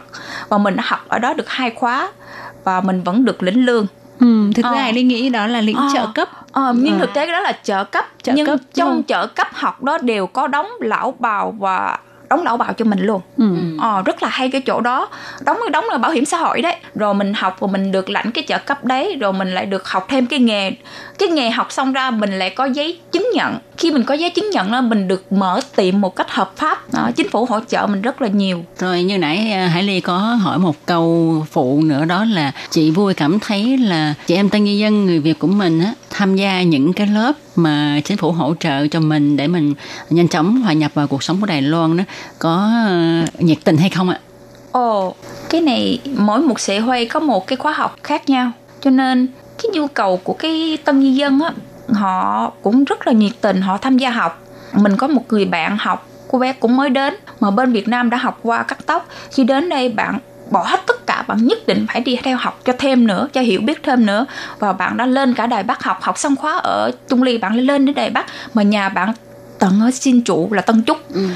[0.49, 2.13] Và mình đã học ở đó được hai khóa
[2.65, 3.87] và mình vẫn được lĩnh lương.
[4.21, 4.93] Ừ, thực ra ờ.
[4.93, 5.89] đi nghĩ đó là lĩnh ờ.
[5.95, 6.99] trợ cấp ờ, nhưng ờ.
[6.99, 10.27] thực tế đó là trợ cấp trợ nhưng cấp, trong trợ cấp học đó đều
[10.27, 11.99] có đóng lão bào và
[12.31, 13.21] đóng lão bảo cho mình luôn.
[13.37, 13.57] Ừ.
[13.81, 15.09] ờ, rất là hay cái chỗ đó.
[15.45, 16.77] Đóng đóng là bảo hiểm xã hội đấy.
[16.95, 19.89] Rồi mình học và mình được lãnh cái trợ cấp đấy rồi mình lại được
[19.89, 20.73] học thêm cái nghề.
[21.19, 23.59] Cái nghề học xong ra mình lại có giấy chứng nhận.
[23.77, 26.93] Khi mình có giấy chứng nhận đó mình được mở tiệm một cách hợp pháp.
[26.93, 28.65] Đó, chính phủ hỗ trợ mình rất là nhiều.
[28.79, 32.91] Rồi như nãy à, Hải Ly có hỏi một câu phụ nữa đó là chị
[32.91, 36.37] vui cảm thấy là chị em tân nhân dân người Việt của mình á tham
[36.37, 39.75] gia những cái lớp mà chính phủ hỗ trợ cho mình để mình
[40.11, 42.05] nhanh chóng hòa nhập vào cuộc sống của Đài Loan đó
[42.39, 44.21] có ờ, nhiệt tình hay không ạ?
[44.73, 45.15] Ồ,
[45.49, 48.53] cái này mỗi một xã hội có một cái khóa học khác nhau.
[48.81, 49.29] Cho nên
[49.63, 51.53] cái nhu cầu của cái tân di dân á
[51.95, 54.43] họ cũng rất là nhiệt tình họ tham gia học.
[54.75, 58.11] Mình có một người bạn học cô bé cũng mới đến mà bên Việt Nam
[58.11, 59.09] đã học qua cắt tóc.
[59.31, 60.19] Khi đến đây bạn
[60.51, 63.41] bỏ hết tất cả bạn nhất định phải đi theo học cho thêm nữa cho
[63.41, 64.27] hiểu biết thêm nữa.
[64.59, 67.55] Và bạn đã lên cả đài bắc học học xong khóa ở trung ly bạn
[67.57, 69.13] lên đến đài bắc mà nhà bạn
[69.59, 71.15] tận ở xin trụ là tân trúc.
[71.15, 71.29] Ừ.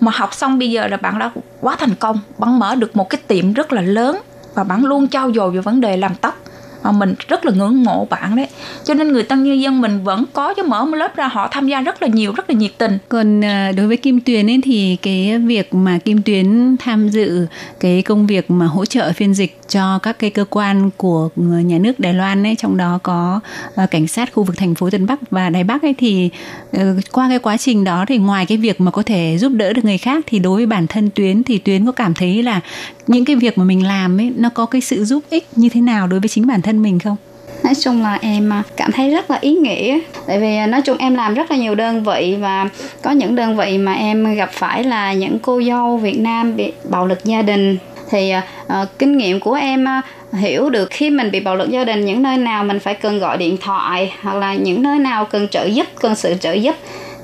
[0.00, 3.10] mà học xong bây giờ là bạn đã quá thành công bạn mở được một
[3.10, 4.20] cái tiệm rất là lớn
[4.54, 6.41] và bạn luôn trao dồi về vấn đề làm tóc
[6.82, 8.46] mà mình rất là ngưỡng mộ bạn đấy.
[8.84, 11.48] Cho nên người tân nhân dân mình vẫn có cho mở một lớp ra, họ
[11.50, 12.98] tham gia rất là nhiều, rất là nhiệt tình.
[13.08, 17.46] Còn à, đối với kim tuyền ấy thì cái việc mà kim tuyến tham dự
[17.80, 21.42] cái công việc mà hỗ trợ phiên dịch cho các cái cơ quan của ừ,
[21.42, 22.56] nhà nước Đài Loan ấy.
[22.56, 23.40] Trong đó có
[23.74, 26.30] ờ, cảnh sát khu vực thành phố Tân Bắc và Đài Bắc ấy thì
[26.72, 29.72] ờ, qua cái quá trình đó thì ngoài cái việc mà có thể giúp đỡ
[29.72, 32.60] được người khác thì đối với bản thân tuyến thì tuyến có cảm thấy là
[33.06, 35.80] những cái việc mà mình làm ấy, nó có cái sự giúp ích như thế
[35.80, 37.16] nào đối với chính bản thân mình không?
[37.64, 39.98] nói chung là em à, cảm thấy rất là ý nghĩa.
[40.26, 42.68] Tại vì à, nói chung em làm rất là nhiều đơn vị và
[43.02, 46.72] có những đơn vị mà em gặp phải là những cô dâu Việt Nam bị
[46.90, 47.78] bạo lực gia đình
[48.12, 51.84] thì uh, kinh nghiệm của em uh, hiểu được khi mình bị bạo lực gia
[51.84, 55.24] đình những nơi nào mình phải cần gọi điện thoại hoặc là những nơi nào
[55.24, 56.74] cần trợ giúp cần sự trợ giúp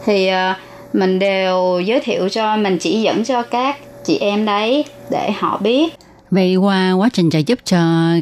[0.04, 4.84] thì uh, mình đều giới thiệu cho mình chỉ dẫn cho các chị em đấy
[5.10, 5.94] để họ biết
[6.30, 7.78] Vậy qua quá trình trợ giúp cho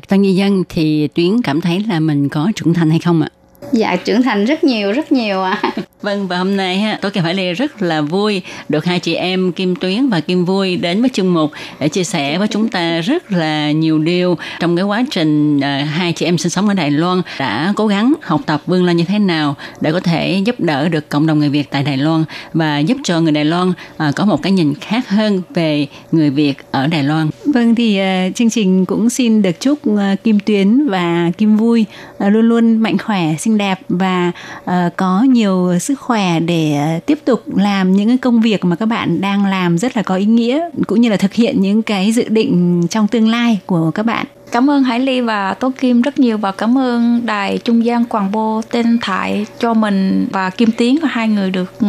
[0.09, 3.29] tân nhân dân thì Tuyến cảm thấy là mình có trưởng thành hay không ạ?
[3.73, 5.59] Dạ trưởng thành rất nhiều rất nhiều ạ.
[5.63, 5.71] À.
[6.03, 9.15] Vâng và hôm nay ha, tôi Kim Hải Lê rất là vui được hai chị
[9.15, 11.51] em Kim Tuyến và Kim Vui đến với chương mục
[11.81, 15.63] để chia sẻ với chúng ta rất là nhiều điều trong cái quá trình uh,
[15.89, 18.97] hai chị em sinh sống ở Đài Loan đã cố gắng học tập vươn lên
[18.97, 21.97] như thế nào để có thể giúp đỡ được cộng đồng người Việt tại Đài
[21.97, 25.87] Loan và giúp cho người Đài Loan uh, có một cái nhìn khác hơn về
[26.13, 27.31] người Việt ở Đài Loan.
[27.45, 31.85] Vâng thì uh, chương trình cũng xin được chúc uh, Kim Tuyến và Kim Vui
[32.27, 34.33] uh, luôn luôn mạnh khỏe, đẹp và
[34.65, 38.77] uh, có nhiều sức khỏe để ờ, tiếp tục làm những cái công việc mà
[38.77, 41.83] các bạn đang làm rất là có ý nghĩa cũng như là thực hiện những
[41.83, 45.73] cái dự định trong tương lai của các bạn cảm ơn Hải Ly và Tố
[45.81, 50.29] Kim rất nhiều và cảm ơn đài trung gian Quảng Bô tên Thải cho mình
[50.33, 51.87] và Kim Tiến và hai người được ừ,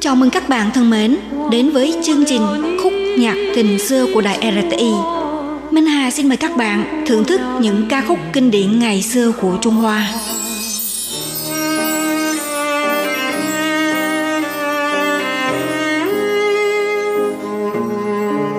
[0.00, 1.16] Chào mừng các bạn thân mến
[1.50, 2.42] đến với chương trình
[2.82, 4.92] khúc nhạc tình xưa của đài RTI.
[5.70, 9.32] Minh Hà xin mời các bạn thưởng thức những ca khúc kinh điển ngày xưa
[9.32, 10.12] của Trung Hoa.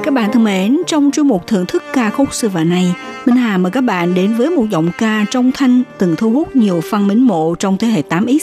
[0.04, 2.94] Các bạn thân mến, trong chuyên mục thưởng thức ca khúc xưa và nay,
[3.26, 6.56] Minh Hà mời các bạn đến với một giọng ca trong thanh từng thu hút
[6.56, 8.40] nhiều fan mến mộ trong thế hệ 8X.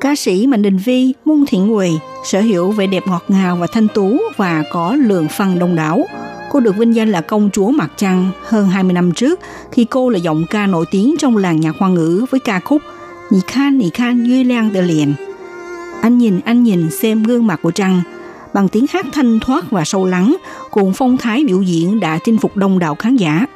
[0.00, 1.90] Ca sĩ Mạnh Đình Vi, Môn Thiện Quỳ
[2.24, 6.04] sở hữu vẻ đẹp ngọt ngào và thanh tú và có lượng fan đông đảo.
[6.50, 9.40] Cô được vinh danh là công chúa mặt trăng hơn 20 năm trước
[9.72, 12.82] khi cô là giọng ca nổi tiếng trong làng nhạc hoa ngữ với ca khúc
[13.30, 15.14] nhị Khan nhị Khan Duy Lan Tờ Liền.
[16.02, 18.02] Anh nhìn, anh nhìn xem gương mặt của trăng–
[18.52, 20.36] bằng tiếng hát thanh thoát và sâu lắng
[20.70, 23.46] cùng phong thái biểu diễn đã chinh phục đông đảo khán giả.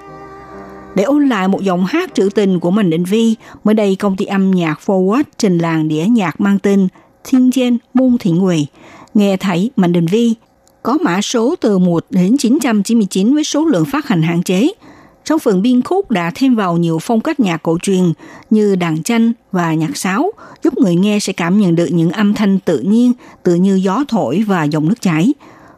[0.96, 3.34] Để ôn lại một giọng hát trữ tình của mình Định Vi,
[3.64, 6.88] mới đây công ty âm nhạc Forward trình làng đĩa nhạc mang tên
[7.24, 8.66] Thiên Gen Môn Thị Nguy.
[9.14, 10.34] Nghe thấy Mạnh Định Vi
[10.82, 14.72] có mã số từ 1 đến 999 với số lượng phát hành hạn chế–
[15.26, 18.12] trong phần biên khúc đã thêm vào nhiều phong cách nhạc cổ truyền
[18.50, 20.32] như đàn tranh và nhạc sáo,
[20.62, 24.04] giúp người nghe sẽ cảm nhận được những âm thanh tự nhiên, tự như gió
[24.08, 25.34] thổi và dòng nước chảy.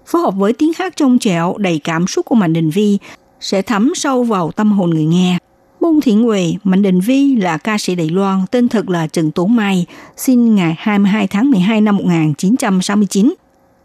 [0.07, 2.99] Phối hợp với tiếng hát trong trẻo đầy cảm xúc của Mạnh Đình Vi
[3.41, 5.39] sẽ thấm sâu vào tâm hồn người nghe.
[5.81, 9.31] Môn Thiện Huệ, Mạnh Đình Vi là ca sĩ Đài Loan, tên thật là Trần
[9.31, 9.87] Tố Mai,
[10.17, 13.35] sinh ngày 22 tháng 12 năm 1969.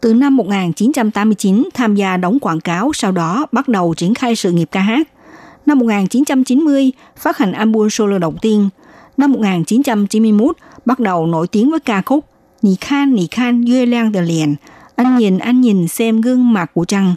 [0.00, 4.52] Từ năm 1989 tham gia đóng quảng cáo, sau đó bắt đầu triển khai sự
[4.52, 5.08] nghiệp ca hát.
[5.66, 8.68] Năm 1990, phát hành album solo đầu tiên.
[9.16, 12.24] Năm 1991, bắt đầu nổi tiếng với ca khúc
[12.62, 14.54] Nì Khan, Nì Khan, Duy Lan Tờ Liền,
[14.96, 17.14] Anh nhìn, anh nhìn xem gương mặt của Trăng.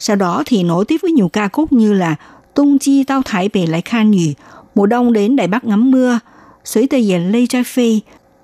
[0.00, 2.16] Sau đó thì nối tiếp với nhiều ca khúc như là
[2.54, 4.34] Tung chi tao thải về lại khan nhì,
[4.74, 6.18] Mùa đông đến Đài Bắc ngắm mưa,
[6.64, 8.00] Suối tây dền lây trai phi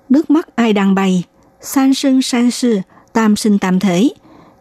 [0.09, 1.23] Nước mắt ai đang bay,
[1.61, 2.79] San sinh san sự,
[3.13, 4.09] Tam sinh tam thế.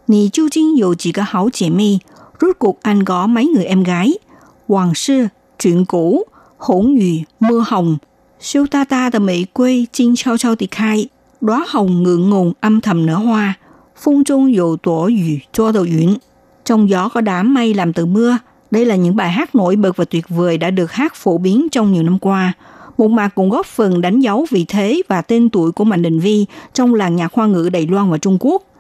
[0.09, 1.25] Nì chu chinh dù chỉ có
[1.71, 1.99] Mi,
[2.41, 4.15] rốt cuộc anh có mấy người em gái–
[4.69, 5.27] Hoàng sư,
[5.59, 6.25] chuyện cũ,
[6.59, 7.97] hỗn nhụy, mưa hồng,
[8.41, 11.09] siêu ta ta tờ mỹ quê chinh trao trao tì khai,
[11.41, 13.55] đóa hồng ngượng ngùng âm thầm nở hoa,
[13.97, 16.15] phun trung dù tổ yu cho đầu yến.
[16.67, 18.39] Trong gió có đám mây làm từ mưa,
[18.71, 21.67] đây là những bài hát nổi bật và tuyệt vời đã được hát phổ biến
[21.73, 22.53] trong nhiều năm qua.
[22.99, 26.19] Một mặt cũng góp phần đánh dấu vị thế và tên tuổi của Mạnh Đình
[26.19, 28.63] Vi trong làng nhạc hoa ngữ Đài Loan và Trung Quốc–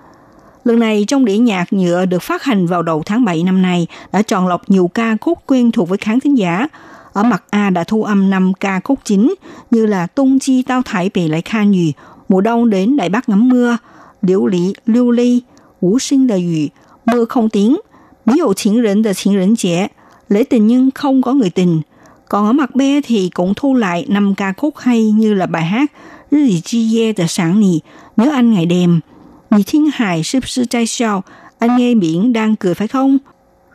[0.66, 3.86] Lần này trong đĩa nhạc nhựa được phát hành vào đầu tháng 7 năm nay
[4.12, 6.68] đã chọn lọc nhiều ca khúc quen thuộc với khán thính giả.
[7.12, 9.34] Ở mặt A đã thu âm 5 ca khúc chính
[9.70, 11.92] như là Tung Chi Tao Thải Bề Lại Kha Nhì,
[12.28, 13.76] Mùa Đông Đến Đại Bắc Ngắm Mưa,
[14.22, 15.42] Liễu Lý Lưu Ly,
[15.80, 16.70] Vũ Sinh Đời Dụy,
[17.06, 17.80] Mưa Không Tiếng,
[18.26, 19.88] ví Hữu Chính Rấn Đờ Chính Rấn Trẻ,
[20.28, 21.80] Lễ Tình Nhưng Không Có Người Tình.
[22.28, 25.64] Còn ở mặt B thì cũng thu lại 5 ca khúc hay như là bài
[25.64, 25.92] hát
[26.30, 27.80] Rì Chi Ye Tờ Sáng Nì,
[28.16, 29.00] Nhớ Anh Ngày Đêm,
[29.50, 31.22] Nhị thiên hải sư sư trai sao,
[31.58, 33.18] anh nghe biển đang cười phải không?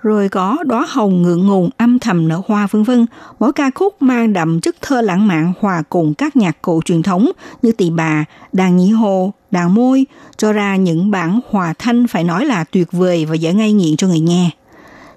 [0.02, 3.06] Rồi có đóa hồng ngượng ngùng âm thầm nở hoa vân vân.
[3.40, 7.04] Mỗi ca khúc mang đậm chất thơ lãng mạn hòa cùng các nhạc cụ truyền
[7.04, 10.06] thống như tỳ bà, đàn nhị hồ, đàn môi,
[10.38, 13.98] cho ra những bản hòa thanh phải nói là tuyệt vời và dễ ngay nghiện
[13.98, 14.50] cho người nghe.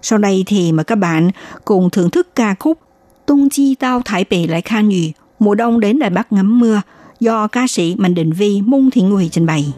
[0.03, 1.31] Sau đây thì mời các bạn
[1.65, 2.79] cùng thưởng thức ca khúc
[3.27, 6.83] Tung chi tao thải bể lại khan nhì, mùa đông đến Đài Bắc ngắm mưa
[7.21, 9.73] do ca sĩ Mạnh Định Vi Mung Thị nguy trình bày.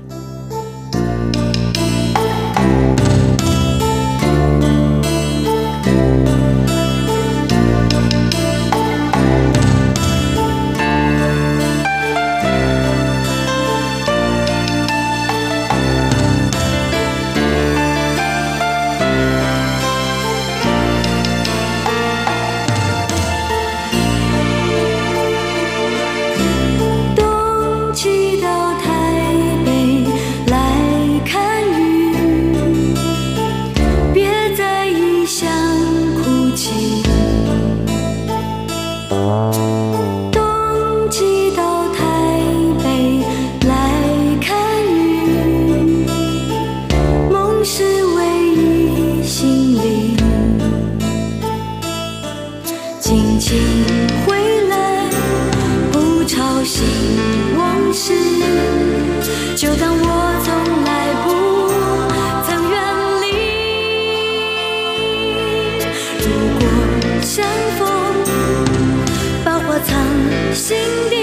[70.57, 71.16] sing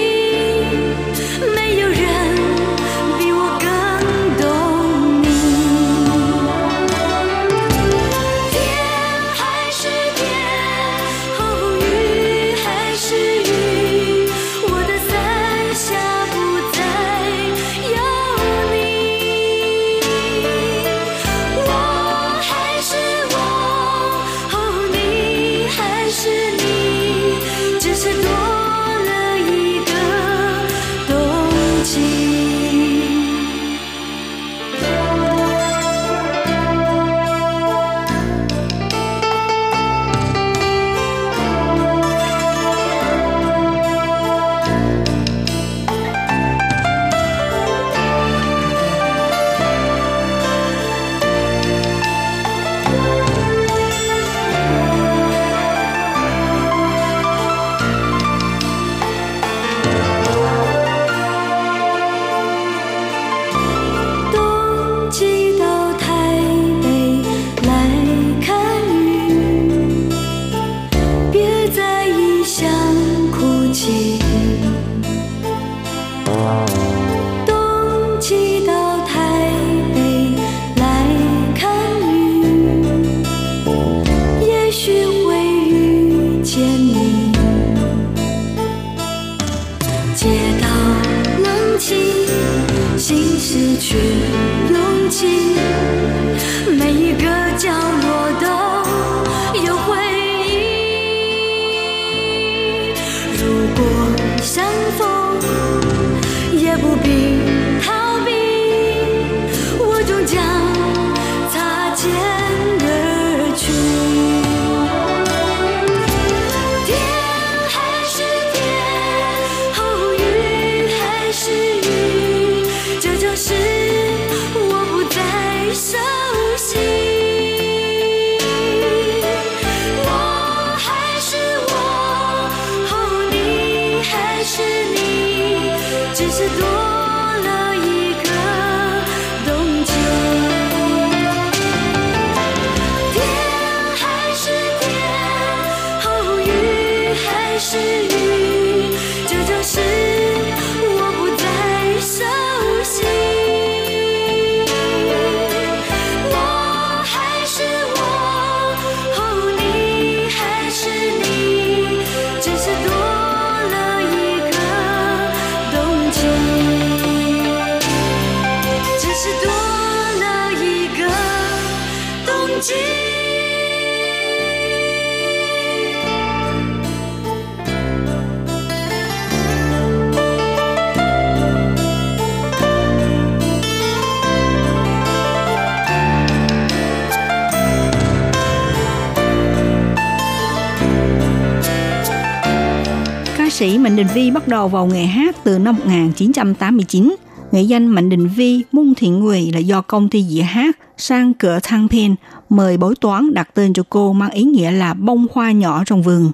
[193.64, 197.16] sĩ Mạnh Đình Vi bắt đầu vào nghề hát từ năm 1989.
[197.52, 201.34] Nghệ danh Mạnh Đình Vi Mung Thiện Người là do công ty dĩa hát sang
[201.34, 202.14] cửa thang pen
[202.48, 206.02] mời bói toán đặt tên cho cô mang ý nghĩa là bông hoa nhỏ trong
[206.02, 206.30] vườn.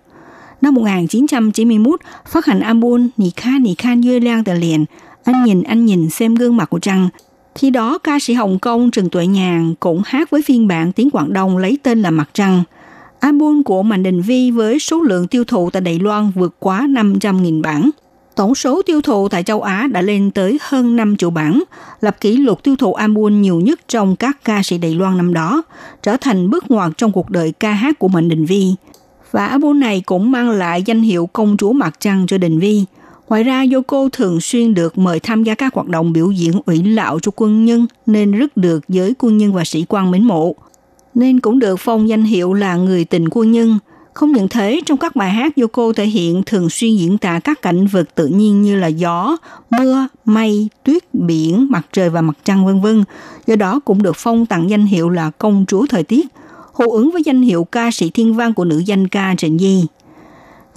[0.60, 4.84] Năm 1991, phát hành album Nì Kha Nì Kha Như Lan Tờ Liền,
[5.24, 7.08] Anh nhìn anh nhìn xem gương mặt của Trăng.
[7.54, 11.10] Khi đó, ca sĩ Hồng Kông Trần Tuệ Nhàn cũng hát với phiên bản tiếng
[11.10, 12.62] Quảng Đông lấy tên là Mặt Trăng.
[13.20, 16.86] Album của Mạnh Đình Vi với số lượng tiêu thụ tại Đài Loan vượt quá
[16.90, 17.90] 500.000 bản.
[18.36, 21.62] Tổng số tiêu thụ tại châu Á đã lên tới hơn 5 triệu bản,
[22.00, 25.34] lập kỷ lục tiêu thụ album nhiều nhất trong các ca sĩ Đài Loan năm
[25.34, 25.62] đó,
[26.02, 28.66] trở thành bước ngoặt trong cuộc đời ca hát của Mạnh Đình Vi.
[29.30, 32.84] Và album này cũng mang lại danh hiệu công chúa mặt trăng cho Đình Vi.
[33.28, 36.82] Ngoài ra, Yoko thường xuyên được mời tham gia các hoạt động biểu diễn ủy
[36.82, 40.54] lạo cho quân nhân nên rất được giới quân nhân và sĩ quan mến mộ.
[41.14, 43.78] Nên cũng được phong danh hiệu là người tình quân nhân.
[44.14, 47.62] Không những thế, trong các bài hát Yoko thể hiện thường xuyên diễn tả các
[47.62, 49.36] cảnh vật tự nhiên như là gió,
[49.70, 53.04] mưa, mây, tuyết, biển, mặt trời và mặt trăng vân vân.
[53.46, 56.26] Do đó cũng được phong tặng danh hiệu là công chúa thời tiết,
[56.72, 59.86] hô ứng với danh hiệu ca sĩ thiên văn của nữ danh ca Trịnh Di.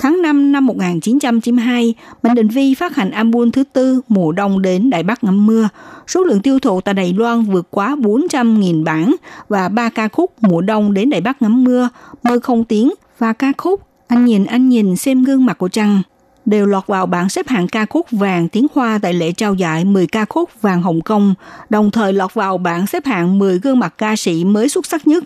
[0.04, 1.94] Tháng 5 năm 1992,
[2.24, 5.70] Mạnh Định Vi phát hành album thứ tư Mùa đông đến Đại Bắc ngắm mưa.
[6.08, 9.16] Số lượng tiêu thụ tại Đài Loan vượt quá 400.000 bản
[9.50, 11.90] và ba ca khúc Mùa đông đến Đại Bắc ngắm mưa,
[12.24, 16.02] Mơ không tiếng và ca khúc Anh nhìn anh nhìn xem gương mặt của Trăng.
[16.46, 19.86] đều lọt vào bảng xếp hạng ca khúc vàng tiếng Hoa tại lễ trao giải
[19.86, 21.34] 10 ca khúc vàng Hồng Kông,
[21.70, 25.08] đồng thời lọt vào bảng xếp hạng 10 gương mặt ca sĩ mới xuất sắc
[25.08, 25.24] nhất.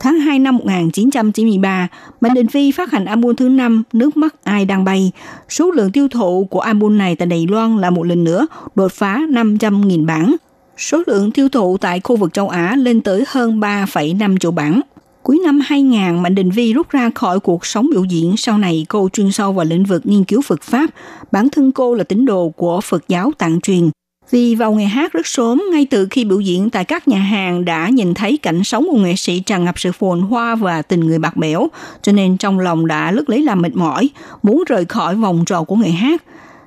[0.00, 1.88] Tháng 2 năm 1993,
[2.20, 5.12] Mạnh Định Phi phát hành album thứ 5 Nước mắt ai đang bay.
[5.48, 8.92] Số lượng tiêu thụ của album này tại Đài Loan là một lần nữa đột
[8.92, 10.36] phá 500.000 bản.
[10.76, 14.80] Số lượng tiêu thụ tại khu vực châu Á lên tới hơn 3,5 triệu bản.
[15.22, 18.36] Cuối năm 2000, Mạnh Đình Vi rút ra khỏi cuộc sống biểu diễn.
[18.36, 20.90] Sau này, cô chuyên sâu vào lĩnh vực nghiên cứu Phật Pháp.
[21.32, 23.90] Bản thân cô là tín đồ của Phật giáo tạng truyền.
[24.30, 27.64] Vì vào ngày hát rất sớm, ngay từ khi biểu diễn tại các nhà hàng
[27.64, 31.00] đã nhìn thấy cảnh sống của nghệ sĩ tràn ngập sự phồn hoa và tình
[31.00, 31.68] người bạc bẽo,
[32.02, 34.10] cho nên trong lòng đã lướt lấy làm mệt mỏi,
[34.42, 36.22] muốn rời khỏi vòng tròn của nghề hát.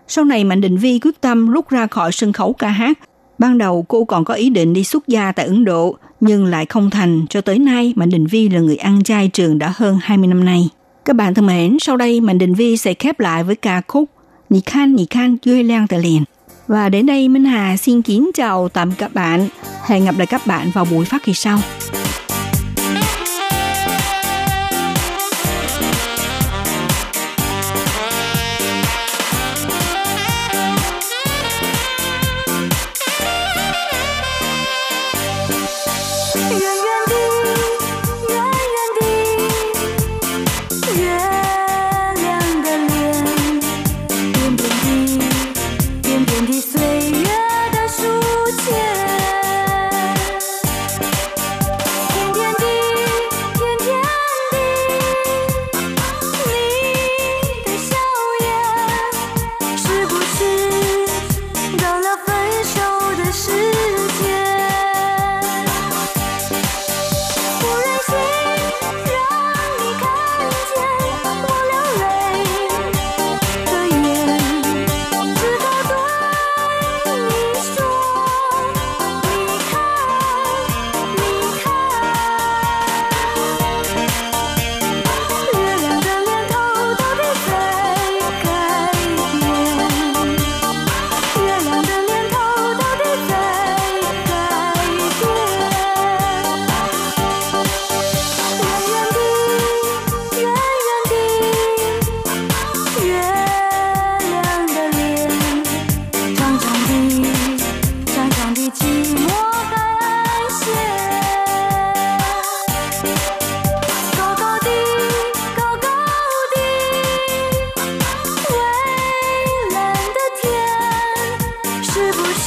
[0.07, 2.99] Sau này Mạnh Định Vi quyết tâm rút ra khỏi sân khấu ca hát.
[3.39, 6.65] Ban đầu cô còn có ý định đi xuất gia tại Ấn Độ, nhưng lại
[6.65, 7.25] không thành.
[7.29, 10.45] Cho tới nay, Mạnh Định Vi là người ăn chay trường đã hơn 20 năm
[10.45, 10.69] nay.
[11.05, 14.09] Các bạn thân mến, sau đây Mạnh Định Vi sẽ khép lại với ca khúc
[14.49, 16.23] Nhi Khan Nhi Khan Duy Lan Tờ Liền.
[16.71, 19.47] Và đến đây Minh Hà xin kính chào tạm các bạn.
[19.85, 21.59] Hẹn gặp lại các bạn vào buổi phát kỳ sau.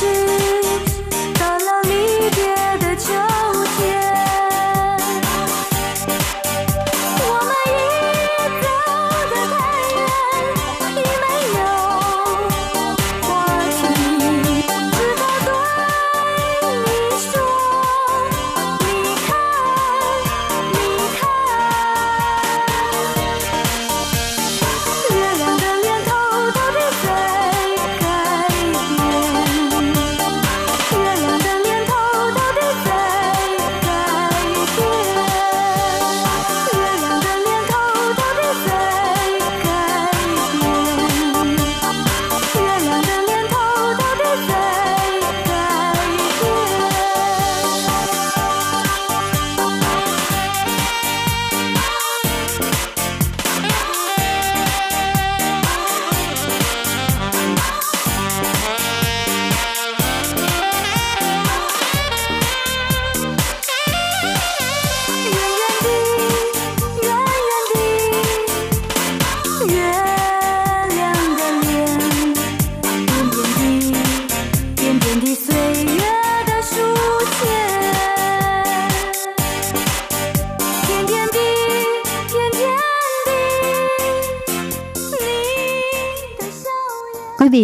[0.01, 0.54] Vị